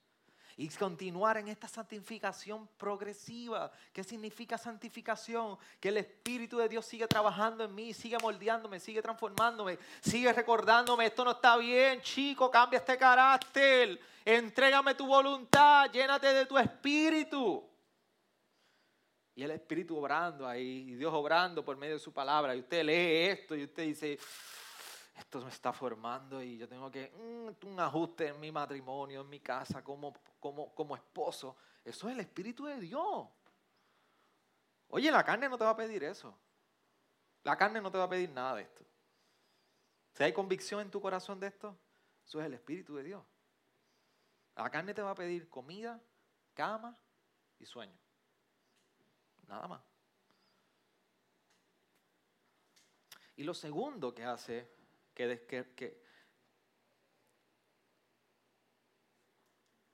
[0.59, 3.73] y continuar en esta santificación progresiva.
[3.95, 5.57] ¿Qué significa santificación?
[5.81, 11.07] Que el Espíritu de Dios sigue trabajando en mí, sigue moldeándome, sigue transformándome, sigue recordándome,
[11.07, 17.67] esto no está bien, chico, cambia este carácter, entrégame tu voluntad, llénate de tu Espíritu.
[19.37, 22.57] Y el Espíritu obrando ahí, y Dios obrando por medio de su palabra.
[22.57, 24.19] Y usted lee esto y usted dice,
[25.15, 29.29] esto me está formando y yo tengo que mm, un ajuste en mi matrimonio, en
[29.29, 31.55] mi casa, como, como, como esposo.
[31.85, 33.29] Eso es el Espíritu de Dios.
[34.89, 36.35] Oye, la carne no te va a pedir eso.
[37.45, 38.85] La carne no te va a pedir nada de esto.
[40.15, 41.77] Si hay convicción en tu corazón de esto,
[42.25, 43.23] eso es el Espíritu de Dios.
[44.57, 46.01] La carne te va a pedir comida,
[46.55, 46.97] cama
[47.59, 48.06] y sueño.
[49.49, 49.83] Nada más.
[53.37, 54.69] Y lo segundo que hace
[55.15, 55.47] que,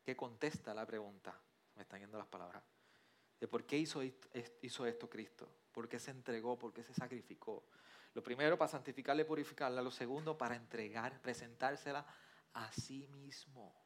[0.04, 1.34] que, contesta la pregunta,
[1.74, 2.62] me están yendo las palabras,
[3.40, 7.64] de por qué hizo, hizo esto Cristo, por qué se entregó, por qué se sacrificó.
[8.14, 12.06] Lo primero para santificarla y purificarla, lo segundo para entregar, presentársela
[12.52, 13.81] a sí mismo.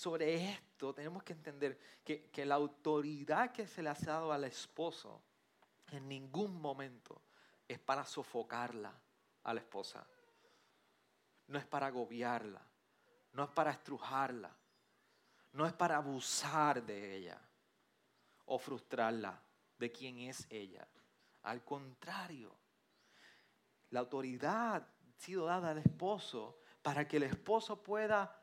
[0.00, 4.44] Sobre esto tenemos que entender que, que, la autoridad que se le ha dado al
[4.44, 5.20] esposo
[5.90, 7.20] en ningún momento
[7.68, 8.98] es para sofocarla
[9.42, 10.06] a la esposa.
[11.48, 12.62] No es para agobiarla.
[13.34, 14.56] No es para estrujarla.
[15.52, 17.38] No es para abusar de ella
[18.46, 19.38] o frustrarla
[19.76, 20.88] de quién es ella.
[21.42, 22.56] Al contrario,
[23.90, 24.86] la autoridad ha
[25.18, 28.39] sido dada al esposo para que el esposo pueda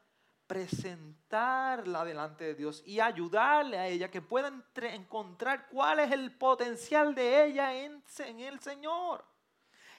[0.47, 7.13] presentarla delante de Dios y ayudarle a ella que pueda encontrar cuál es el potencial
[7.13, 9.25] de ella en, en el Señor.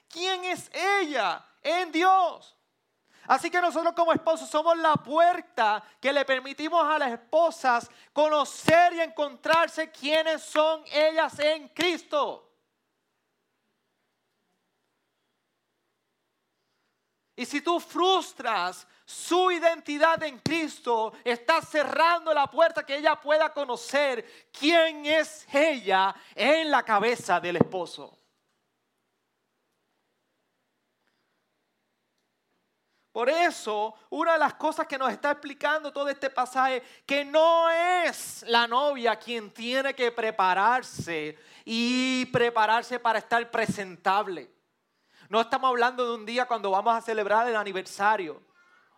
[0.09, 2.57] ¿Quién es ella en Dios?
[3.27, 8.93] Así que nosotros como esposos somos la puerta que le permitimos a las esposas conocer
[8.93, 12.49] y encontrarse quiénes son ellas en Cristo.
[17.35, 23.51] Y si tú frustras su identidad en Cristo, está cerrando la puerta que ella pueda
[23.51, 28.15] conocer quién es ella en la cabeza del esposo.
[33.11, 37.67] Por eso, una de las cosas que nos está explicando todo este pasaje, que no
[37.67, 41.35] es la novia quien tiene que prepararse
[41.65, 44.51] y prepararse para estar presentable.
[45.29, 48.47] No estamos hablando de un día cuando vamos a celebrar el aniversario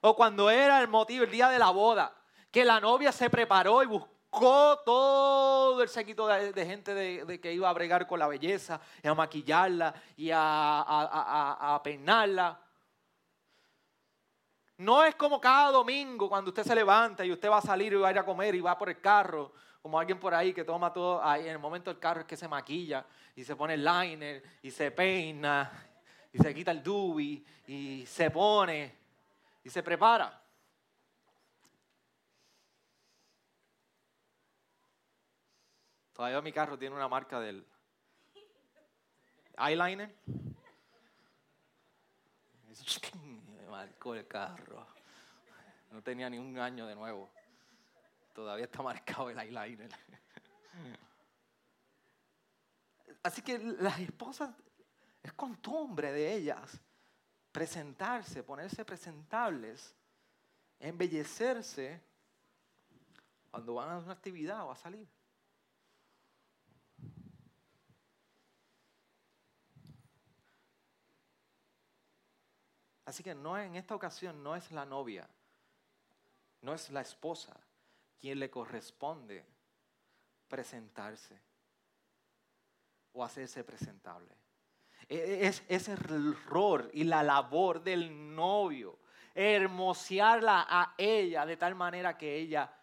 [0.01, 2.13] o cuando era el motivo, el día de la boda,
[2.51, 7.69] que la novia se preparó y buscó todo el séquito de, gente de, que iba
[7.69, 12.59] a bregar con la belleza, y a maquillarla y a, peinarla.
[14.77, 17.97] No es como cada domingo cuando usted se levanta y usted va a salir y
[17.97, 20.63] va a ir a comer y va por el carro, como alguien por ahí que
[20.63, 23.75] toma todo, ahí en el momento del carro es que se maquilla y se pone
[23.75, 25.71] el liner y se peina
[26.33, 29.00] y se quita el dubi y se pone
[29.63, 30.41] y se prepara.
[36.13, 37.65] Todavía mi carro tiene una marca del
[39.57, 40.15] eyeliner.
[43.55, 44.87] Me marcó el carro.
[45.91, 47.31] No tenía ni un año de nuevo.
[48.33, 49.89] Todavía está marcado el eyeliner.
[53.23, 54.55] Así que las esposas
[55.21, 56.81] Es costumbre de ellas
[57.51, 59.93] presentarse, ponerse presentables,
[60.79, 62.01] embellecerse
[63.49, 65.07] cuando van a una actividad o a salir.
[73.05, 75.27] Así que no en esta ocasión no es la novia,
[76.61, 77.59] no es la esposa
[78.17, 79.45] quien le corresponde
[80.47, 81.37] presentarse
[83.11, 84.40] o hacerse presentable.
[85.11, 88.97] E, e, es, el rol y la labor del novio,
[89.35, 92.73] hermosearla a ella de tal manera que ella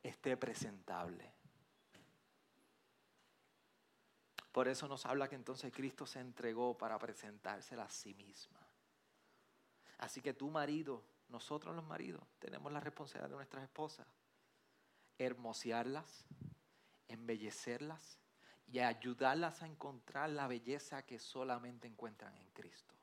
[0.00, 1.34] esté presentable.
[4.52, 8.60] Por eso nos habla que entonces Cristo se entregó para presentársela a sí misma.
[9.98, 14.06] Así que tu marido, nosotros los maridos, tenemos la responsabilidad de nuestras esposas.
[15.18, 16.24] Hermosearlas,
[17.08, 18.20] embellecerlas
[18.66, 22.94] y ayudarlas a encontrar la belleza que solamente encuentran en Cristo.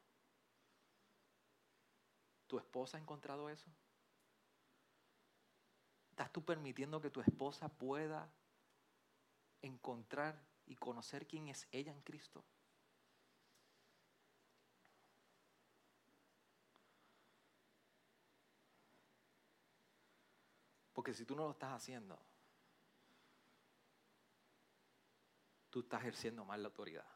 [2.47, 3.69] ¿Tu esposa ha encontrado eso?
[6.09, 8.29] ¿Estás tú permitiendo que tu esposa pueda
[9.61, 12.43] encontrar y conocer quién es ella en Cristo?
[20.93, 22.19] Porque si tú no lo estás haciendo,
[25.71, 27.07] tú estás ejerciendo mal la autoridad.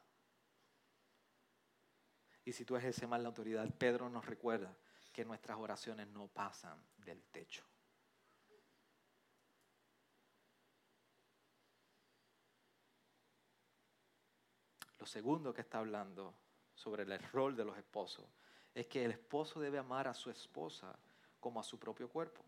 [2.46, 4.76] Y si tú ejerces mal la autoridad, Pedro nos recuerda
[5.12, 7.64] que nuestras oraciones no pasan del techo.
[15.00, 16.34] Lo segundo que está hablando
[16.74, 18.26] sobre el rol de los esposos
[18.74, 20.98] es que el esposo debe amar a su esposa
[21.40, 22.44] como a su propio cuerpo.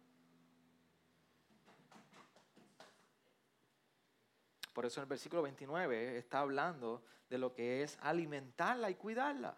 [4.77, 9.57] Por eso en el versículo 29 está hablando de lo que es alimentarla y cuidarla.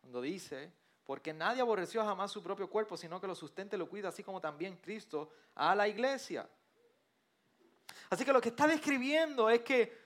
[0.00, 0.72] Cuando dice,
[1.02, 4.22] porque nadie aborreció jamás su propio cuerpo, sino que lo sustente y lo cuida, así
[4.22, 6.48] como también Cristo a la iglesia.
[8.08, 9.98] Así que lo que está describiendo es que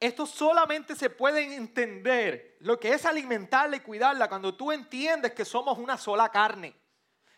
[0.00, 5.44] esto solamente se puede entender, lo que es alimentarla y cuidarla, cuando tú entiendes que
[5.44, 6.74] somos una sola carne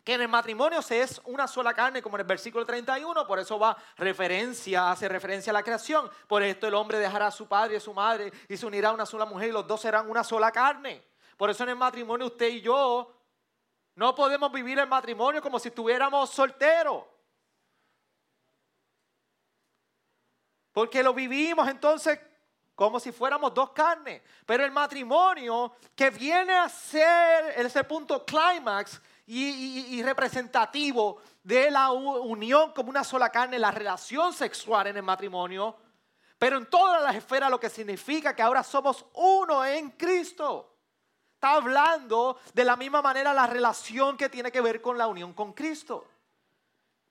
[0.07, 3.41] que en el matrimonio se es una sola carne, como en el versículo 31, por
[3.41, 6.09] eso va referencia, hace referencia a la creación.
[6.29, 8.91] Por esto el hombre dejará a su padre y a su madre y se unirá
[8.91, 11.03] a una sola mujer y los dos serán una sola carne.
[11.37, 13.13] Por eso en el matrimonio usted y yo
[13.97, 17.03] no podemos vivir el matrimonio como si estuviéramos solteros.
[20.71, 22.21] Porque lo vivimos entonces
[22.77, 24.23] como si fuéramos dos carnes.
[24.45, 32.73] Pero el matrimonio que viene a ser ese punto clímax y, representativo de la unión
[32.73, 35.77] como una sola carne, la relación sexual en el matrimonio,
[36.39, 40.75] pero en todas las esferas lo que significa que ahora somos uno en Cristo.
[41.35, 45.33] Está hablando de la misma manera la relación que tiene que ver con la unión
[45.33, 46.07] con Cristo.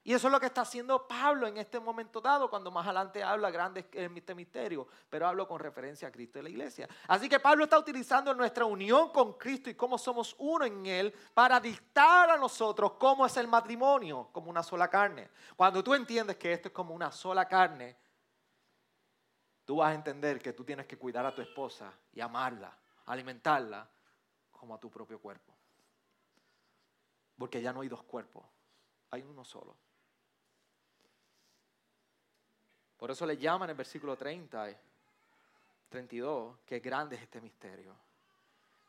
[0.08, 3.24] Y eso es lo que está haciendo Pablo en este momento dado, cuando más adelante
[3.24, 6.88] habla grandes este misterio, pero hablo con referencia a Cristo y la iglesia.
[7.08, 11.12] Así que Pablo está utilizando nuestra unión con Cristo y cómo somos uno en Él
[11.34, 15.28] para dictar a nosotros cómo es el matrimonio, como una sola carne.
[15.56, 17.98] Cuando tú entiendes que esto es como una sola carne,
[19.66, 22.78] tú vas a entender que tú tienes que cuidar a tu esposa y amarla,
[23.08, 23.90] alimentarla
[24.52, 25.52] como a tu propio cuerpo.
[27.40, 28.46] Porque ya no hay dos cuerpos,
[29.10, 29.76] hay uno solo.
[32.98, 34.70] Por eso le llaman en el versículo 30,
[35.90, 37.96] 32, que grande es este misterio.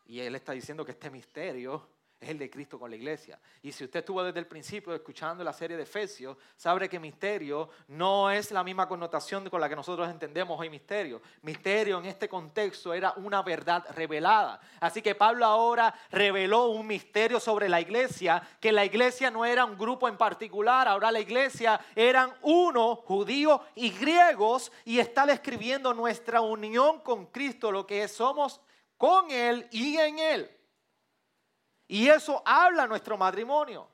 [0.06, 3.38] Y él está diciendo que este misterio es el de Cristo con la iglesia.
[3.62, 7.68] Y si usted estuvo desde el principio escuchando la serie de Efesios, sabe que misterio
[7.88, 11.20] no es la misma connotación con la que nosotros entendemos hoy misterio.
[11.42, 14.60] Misterio en este contexto era una verdad revelada.
[14.80, 19.66] Así que Pablo ahora reveló un misterio sobre la iglesia, que la iglesia no era
[19.66, 25.92] un grupo en particular, ahora la iglesia eran uno, judíos y griegos, y está describiendo
[25.92, 28.60] nuestra unión con Cristo, lo que somos
[28.96, 30.55] con Él y en Él.
[31.88, 33.88] Y eso habla nuestro matrimonio.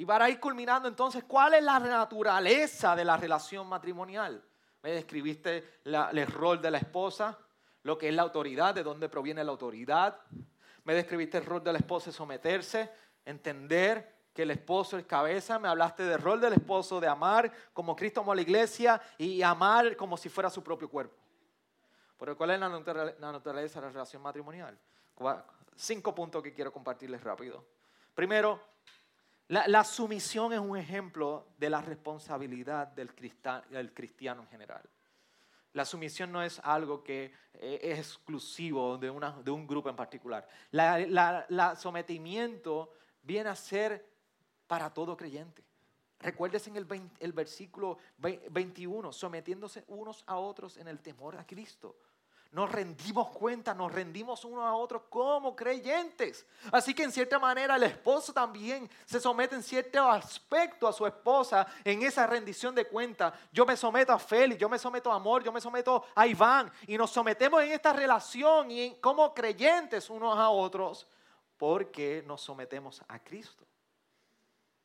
[0.00, 4.42] Y para ir culminando entonces, ¿cuál es la naturaleza de la relación matrimonial?
[4.82, 7.38] Me describiste el rol de la esposa,
[7.82, 10.18] lo que es la autoridad, de dónde proviene la autoridad.
[10.84, 12.90] Me describiste el rol de la esposa de someterse,
[13.26, 15.58] entender que el esposo es cabeza.
[15.58, 19.42] Me hablaste del rol del esposo de amar como Cristo amó a la iglesia y
[19.42, 21.19] amar como si fuera su propio cuerpo.
[22.20, 24.78] Pero ¿cuál es la naturaleza de la relación matrimonial?
[25.74, 27.64] Cinco puntos que quiero compartirles rápido.
[28.14, 28.60] Primero,
[29.48, 33.12] La, sumisión es un ejemplo de la responsabilidad del,
[33.94, 34.82] cristiano en general.
[35.72, 40.46] La sumisión no es algo que eh, es exclusivo de, un grupo en particular.
[40.70, 42.92] El sometimiento
[43.22, 44.06] viene a ser
[44.66, 45.64] para todo creyente.
[46.20, 51.96] Recuérdese en el, el versículo 21, sometiéndose unos a otros en el temor a Cristo
[52.52, 56.44] nos rendimos cuenta, nos rendimos unos a otros como creyentes.
[56.72, 61.06] Así que en cierta manera el esposo también se somete en cierto aspecto a su
[61.06, 63.32] esposa en esa rendición de cuenta.
[63.52, 66.72] Yo me someto a Félix, yo me someto a Amor, yo me someto a Iván
[66.88, 71.06] y nos sometemos en esta relación y como creyentes unos a otros
[71.56, 73.64] porque nos sometemos a Cristo.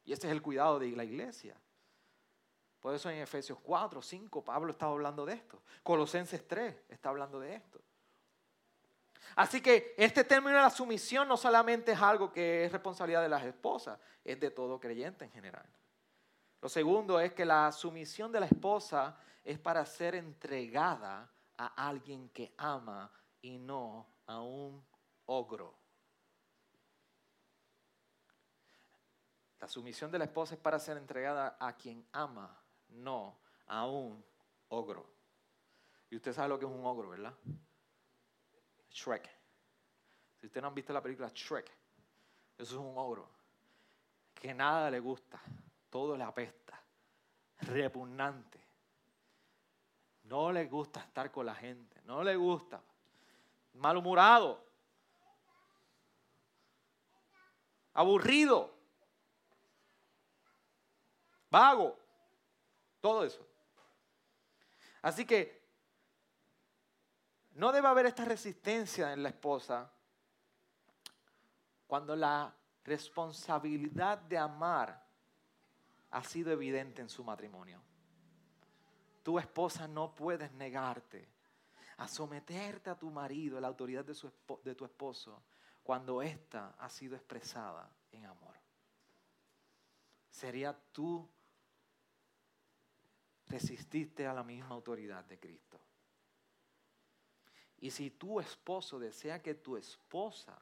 [0.04, 1.58] Y ese es el cuidado de la iglesia.
[2.86, 5.60] Por eso en Efesios 4, 5, Pablo estaba hablando de esto.
[5.82, 7.82] Colosenses 3 está hablando de esto.
[9.38, 13.30] Así que este término de la sumisión no solamente es algo que es responsabilidad de
[13.30, 15.66] las esposas, es de todo creyente en general.
[16.62, 21.28] Lo segundo es que la sumisión de la esposa es para ser entregada
[21.58, 23.12] a alguien que ama
[23.42, 24.86] y no a un
[25.26, 25.76] ogro.
[29.60, 34.24] La sumisión de la esposa es para ser entregada a quien ama no a un
[34.70, 35.06] ogro.
[36.10, 37.34] Y usted sabe lo que es un ogro, ¿verdad?
[38.92, 39.30] Shrek.
[40.40, 41.70] Si usted no han visto la película Shrek,
[42.58, 43.30] eso es un ogro.
[44.34, 45.42] Que nada le gusta,
[45.90, 46.80] todo le apesta,
[47.60, 48.64] repugnante.
[50.24, 52.82] No le gusta estar con la gente, no le gusta.
[53.74, 54.64] Malhumorado,
[57.94, 58.74] aburrido,
[61.50, 62.05] vago.
[63.06, 63.46] Todo eso.
[65.04, 65.62] Así que
[67.54, 69.92] no debe haber esta resistencia en la esposa
[71.86, 72.52] cuando la
[72.84, 75.06] responsabilidad de amar
[76.10, 77.80] ha sido evidente en su matrimonio.
[79.22, 81.30] Tu esposa no puedes negarte
[81.98, 84.16] a someterte a tu marido, a la autoridad de,
[84.64, 85.44] de tu esposo,
[85.84, 88.56] cuando ésta ha sido expresada en amor.
[90.32, 91.35] Sería tu
[93.56, 95.80] resististe a la misma autoridad de Cristo.
[97.78, 100.60] Y si tu esposo desea que tu esposa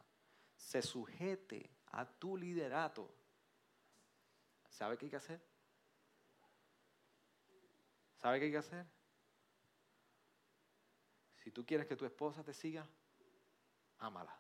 [0.56, 3.12] se sujete a tu liderato,
[4.70, 5.42] ¿sabe qué hay que hacer?
[8.18, 8.86] ¿Sabe qué hay que hacer?
[11.38, 12.88] Si tú quieres que tu esposa te siga,
[13.98, 14.40] ámala.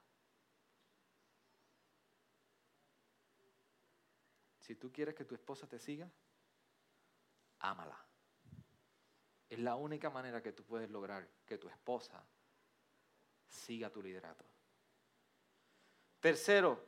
[4.59, 6.09] Si tú quieres que tu esposa te siga,
[7.59, 8.12] ámala.
[9.53, 12.25] Es la única manera que tú puedes lograr que tu esposa
[13.45, 14.43] siga tu liderato.
[16.19, 16.83] Tercero,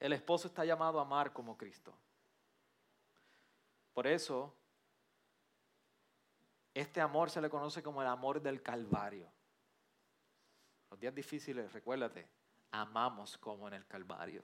[0.00, 1.96] el esposo está llamado a amar como Cristo.
[3.94, 4.56] Por eso,
[6.74, 9.30] este amor se le conoce como el amor del Calvario.
[10.90, 12.28] Los días difíciles, recuérdate,
[12.72, 14.42] amamos como en el Calvario.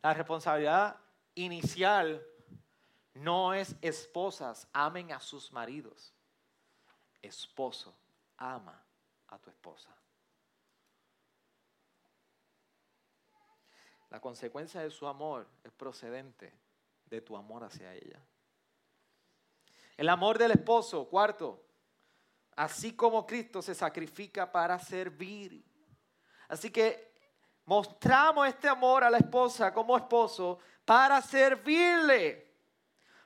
[0.00, 0.96] La responsabilidad
[1.34, 2.24] inicial
[3.14, 6.12] no es esposas, amen a sus maridos.
[7.20, 7.94] Esposo,
[8.36, 8.82] ama
[9.28, 9.94] a tu esposa.
[14.10, 16.52] La consecuencia de su amor es procedente
[17.06, 18.20] de tu amor hacia ella.
[19.96, 21.64] El amor del esposo, cuarto,
[22.56, 25.64] así como Cristo se sacrifica para servir.
[26.48, 27.12] Así que
[27.64, 32.51] mostramos este amor a la esposa como esposo para servirle.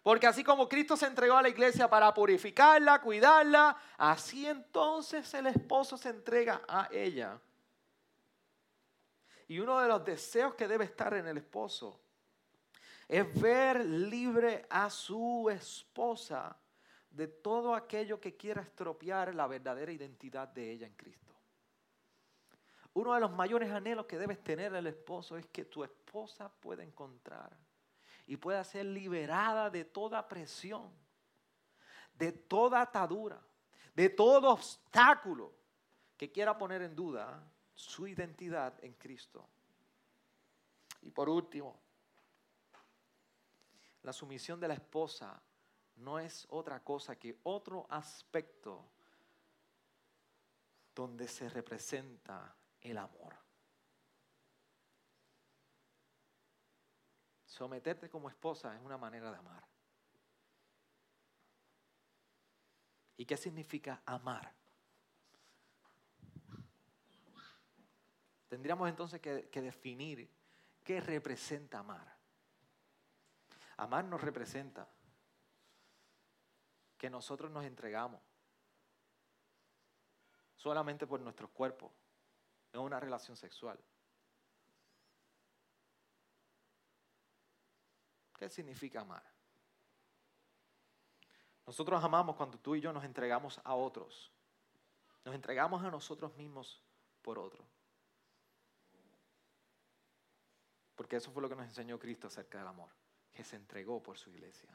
[0.06, 5.48] Porque así como Cristo se entregó a la iglesia para purificarla, cuidarla, así entonces el
[5.48, 7.40] esposo se entrega a ella.
[9.48, 12.00] Y uno de los deseos que debe estar en el esposo
[13.08, 16.56] es ver libre a su esposa
[17.10, 21.34] de todo aquello que quiera estropear la verdadera identidad de ella en Cristo.
[22.92, 26.84] Uno de los mayores anhelos que debes tener el esposo es que tu esposa pueda
[26.84, 27.65] encontrar
[28.26, 30.90] y pueda ser liberada de toda presión,
[32.14, 33.40] de toda atadura,
[33.94, 35.54] de todo obstáculo
[36.16, 37.42] que quiera poner en duda
[37.74, 39.48] su identidad en Cristo.
[41.02, 41.80] Y por último,
[44.02, 45.40] la sumisión de la esposa
[45.96, 48.90] no es otra cosa que otro aspecto
[50.94, 53.45] donde se representa el amor.
[57.56, 59.66] Someterte como esposa es una manera de amar.
[63.16, 64.52] ¿Y qué significa amar?
[68.50, 70.30] Tendríamos entonces que, definir
[70.84, 72.14] ¿Qué representa amar?
[73.78, 74.86] Amar nos representa
[76.98, 78.20] que nosotros nos entregamos
[80.56, 81.90] solamente por nuestros cuerpos
[82.74, 83.82] en una relación sexual.
[88.36, 89.22] ¿Qué significa amar?
[91.66, 94.30] Nosotros amamos cuando tú y yo nos entregamos a otros.
[95.24, 96.80] Nos entregamos a nosotros mismos
[97.22, 97.64] por otro.
[100.94, 102.90] Porque eso fue lo que nos enseñó Cristo acerca del amor,
[103.32, 104.70] que se entregó por su iglesia.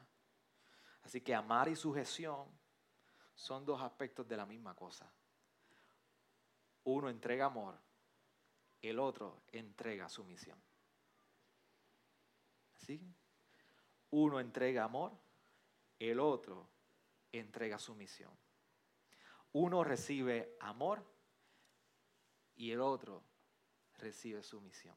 [1.02, 2.46] Así que amar y sujeción
[3.34, 5.10] son dos aspectos de la misma cosa.
[6.84, 7.78] Uno entrega amor,
[8.82, 10.62] el otro entrega sumisión.
[12.76, 13.00] ¿Así?
[14.12, 15.12] Uno entrega amor,
[15.98, 16.68] el otro
[17.32, 18.30] entrega sumisión.
[19.52, 21.04] Uno recibe amor
[22.54, 23.22] y el otro
[23.94, 24.96] recibe sumisión.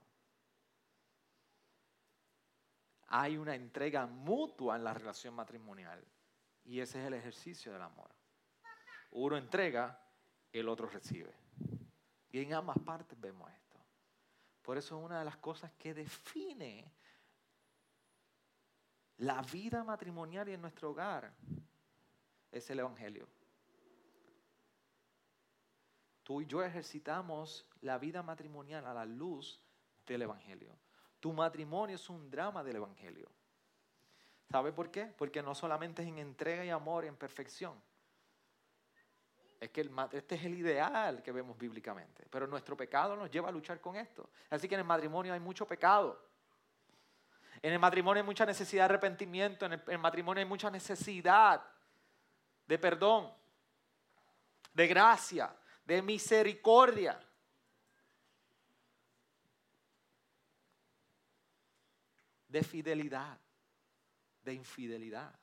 [3.08, 6.06] Hay una entrega mutua en la relación matrimonial
[6.66, 8.10] y ese es el ejercicio del amor.
[9.12, 9.98] Uno entrega,
[10.52, 11.34] el otro recibe.
[12.32, 13.80] Y en ambas partes vemos esto.
[14.62, 16.92] Por eso una de las cosas que define
[19.18, 21.34] la vida matrimonial en nuestro hogar
[22.52, 23.28] es el Evangelio.
[26.24, 29.62] Tú y yo ejercitamos la vida matrimonial a la luz
[30.06, 30.76] del Evangelio.
[31.20, 33.30] Tu matrimonio es un drama del Evangelio.
[34.50, 35.06] ¿Sabe por qué?
[35.06, 37.80] Porque no solamente es en entrega y amor en perfección.
[39.60, 42.28] Es que este es el ideal que vemos bíblicamente.
[42.30, 44.30] Pero nuestro pecado nos lleva a luchar con esto.
[44.50, 46.22] Así que en el matrimonio hay mucho pecado.
[47.66, 51.66] En el matrimonio hay mucha necesidad de arrepentimiento, en el, matrimonio hay mucha necesidad
[52.68, 53.34] de perdón,
[54.72, 55.52] de gracia,
[55.84, 57.20] de misericordia.
[62.48, 63.40] De fidelidad,
[64.44, 65.34] de infidelidad.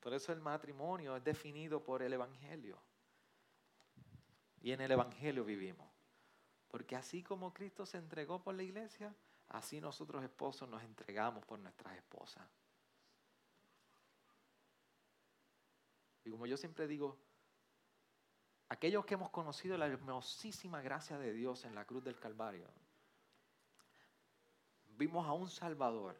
[0.00, 2.82] Por eso el matrimonio es definido por el Evangelio.
[4.60, 5.88] Y en el Evangelio vivimos.
[6.66, 9.14] Porque así como Cristo se entregó por la iglesia,
[9.52, 12.42] Así nosotros esposos nos entregamos por nuestras esposas.
[16.24, 17.18] Y como yo siempre digo,
[18.70, 22.66] aquellos que hemos conocido la hermosísima gracia de Dios en la cruz del Calvario,
[24.96, 26.18] vimos a un Salvador,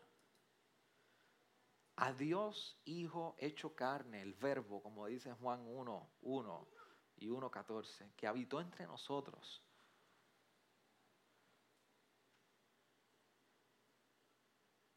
[1.96, 6.68] a Dios Hijo hecho carne, el verbo, como dice Juan 1, 1
[7.16, 9.64] y 1.14, que habitó entre nosotros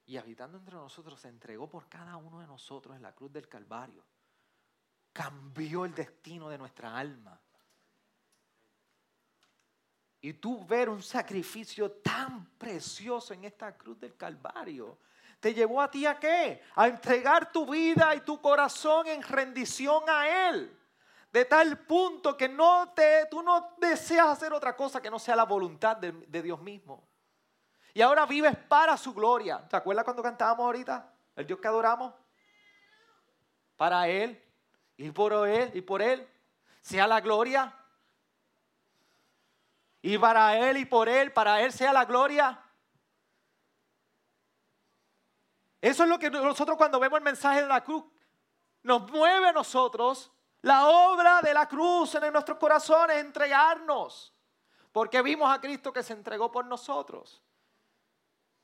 [0.08, 3.48] y habitando entre nosotros se entregó por cada uno de nosotros en la cruz del
[3.48, 4.04] Calvario.
[5.12, 7.40] Cambió el destino de nuestra alma.
[10.22, 15.00] Y tú ver un sacrificio tan precioso en esta cruz del Calvario,
[15.40, 16.62] te llevó a ti a qué?
[16.76, 20.76] A entregar tu vida y tu corazón en rendición a Él.
[21.32, 25.36] De tal punto que no te, tú no deseas hacer otra cosa que no sea
[25.36, 27.08] la voluntad de, de Dios mismo.
[27.96, 29.66] Y ahora vives para su gloria.
[29.70, 31.14] ¿Te acuerdas cuando cantábamos ahorita?
[31.34, 32.14] El Dios que adoramos.
[33.78, 34.44] Para Él
[34.98, 36.28] y por Él y por Él
[36.82, 37.74] sea la gloria.
[40.02, 42.62] Y para Él y por Él, para Él sea la gloria.
[45.80, 48.04] Eso es lo que nosotros cuando vemos el mensaje de la cruz,
[48.84, 50.30] nos mueve a nosotros
[50.64, 54.36] la obra de la cruz en nuestros corazones, entregarnos.
[54.92, 57.42] Porque vimos a Cristo que se entregó por nosotros.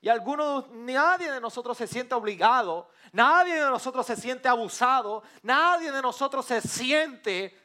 [0.02, 5.92] Y algunos, nadie de nosotros se siente obligado, nadie de nosotros se siente abusado, nadie
[5.92, 7.56] de nosotros se siente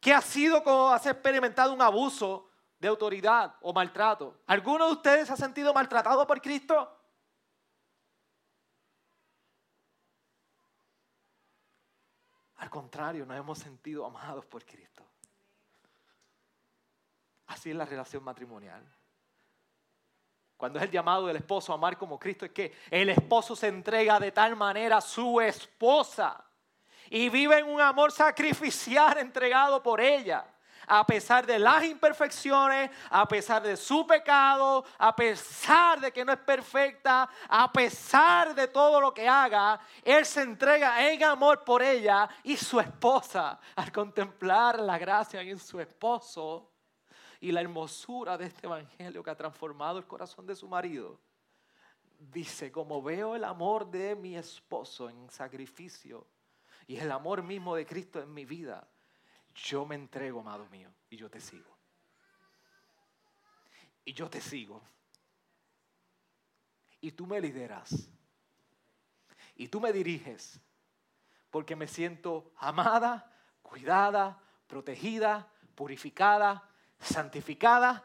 [0.00, 2.48] que ha sido como has experimentado un abuso
[2.78, 4.40] de autoridad o maltrato.
[4.46, 6.90] ¿Alguno de ustedes ha sentido maltratado por Cristo?
[12.56, 15.04] Al contrario, nos hemos sentido amados por Cristo.
[17.46, 18.82] Así es la relación matrimonial.
[20.56, 23.68] Cuando es el llamado del esposo a amar como Cristo, es que el esposo se
[23.68, 26.44] entrega de tal manera a su esposa
[27.10, 30.44] y vive en un amor sacrificial entregado por ella.
[30.86, 36.32] A pesar de las imperfecciones, a pesar de su pecado, a pesar de que no
[36.32, 41.82] es perfecta, a pesar de todo lo que haga, Él se entrega en amor por
[41.82, 43.58] ella y su esposa.
[43.76, 46.73] Al contemplar la gracia en su esposo,
[47.44, 51.20] y la hermosura de este evangelio que ha transformado el corazón de su marido.
[52.18, 56.26] Dice, como veo el amor de mi esposo en sacrificio
[56.86, 58.88] y el amor mismo de Cristo en mi vida,
[59.54, 61.70] yo me entrego, amado mío, y yo te sigo.
[64.06, 64.80] y yo te sigo.
[67.02, 68.08] Y tú me lideras.
[69.54, 70.58] Y tú me diriges.
[71.50, 73.30] Porque me siento amada,
[73.60, 76.70] cuidada, protegida, purificada,
[77.06, 78.04] santificada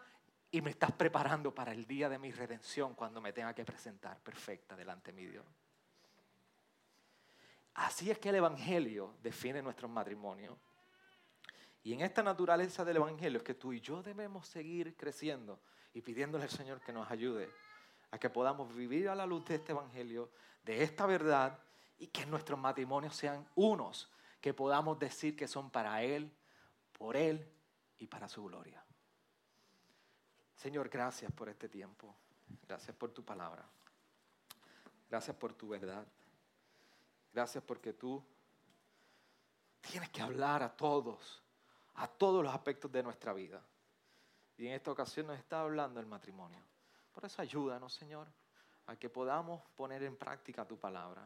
[0.51, 4.19] y me estás preparando para el día de mi redención cuando me tenga que presentar
[4.19, 5.45] perfecta delante de mi Dios.
[7.75, 10.57] Así es que el Evangelio define nuestro matrimonio.
[11.83, 15.59] Y en esta naturaleza del Evangelio es que tú y yo debemos seguir creciendo
[15.93, 17.49] y pidiéndole al Señor que nos ayude
[18.11, 20.31] a que podamos vivir a la luz de este Evangelio,
[20.63, 21.59] de esta verdad,
[21.99, 26.31] y que nuestros matrimonios sean unos, que podamos decir que son para Él,
[26.97, 27.47] por Él
[27.97, 28.83] y para su gloria.
[30.59, 32.13] Señor, gracias por este tiempo.
[32.67, 33.65] Gracias por tu palabra.
[35.09, 36.05] Gracias por tu verdad.
[37.31, 38.21] Gracias porque tú
[39.79, 41.41] tienes que hablar a todos,
[41.95, 43.63] a todos los aspectos de nuestra vida.
[44.57, 46.61] Y en esta ocasión nos está hablando el matrimonio.
[47.13, 48.27] Por eso ayúdanos, Señor,
[48.87, 51.25] a que podamos poner en práctica tu palabra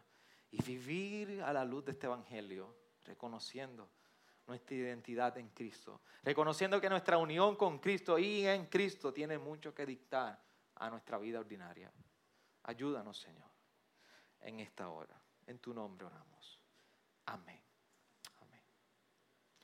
[0.51, 3.89] y vivir a la luz de este Evangelio, reconociendo
[4.47, 9.73] nuestra identidad en Cristo, reconociendo que nuestra unión con Cristo y en Cristo tiene mucho
[9.73, 10.39] que dictar
[10.75, 11.91] a nuestra vida ordinaria.
[12.63, 13.49] Ayúdanos, Señor,
[14.41, 15.19] en esta hora.
[15.45, 16.59] En tu nombre oramos.
[17.25, 17.62] Amén.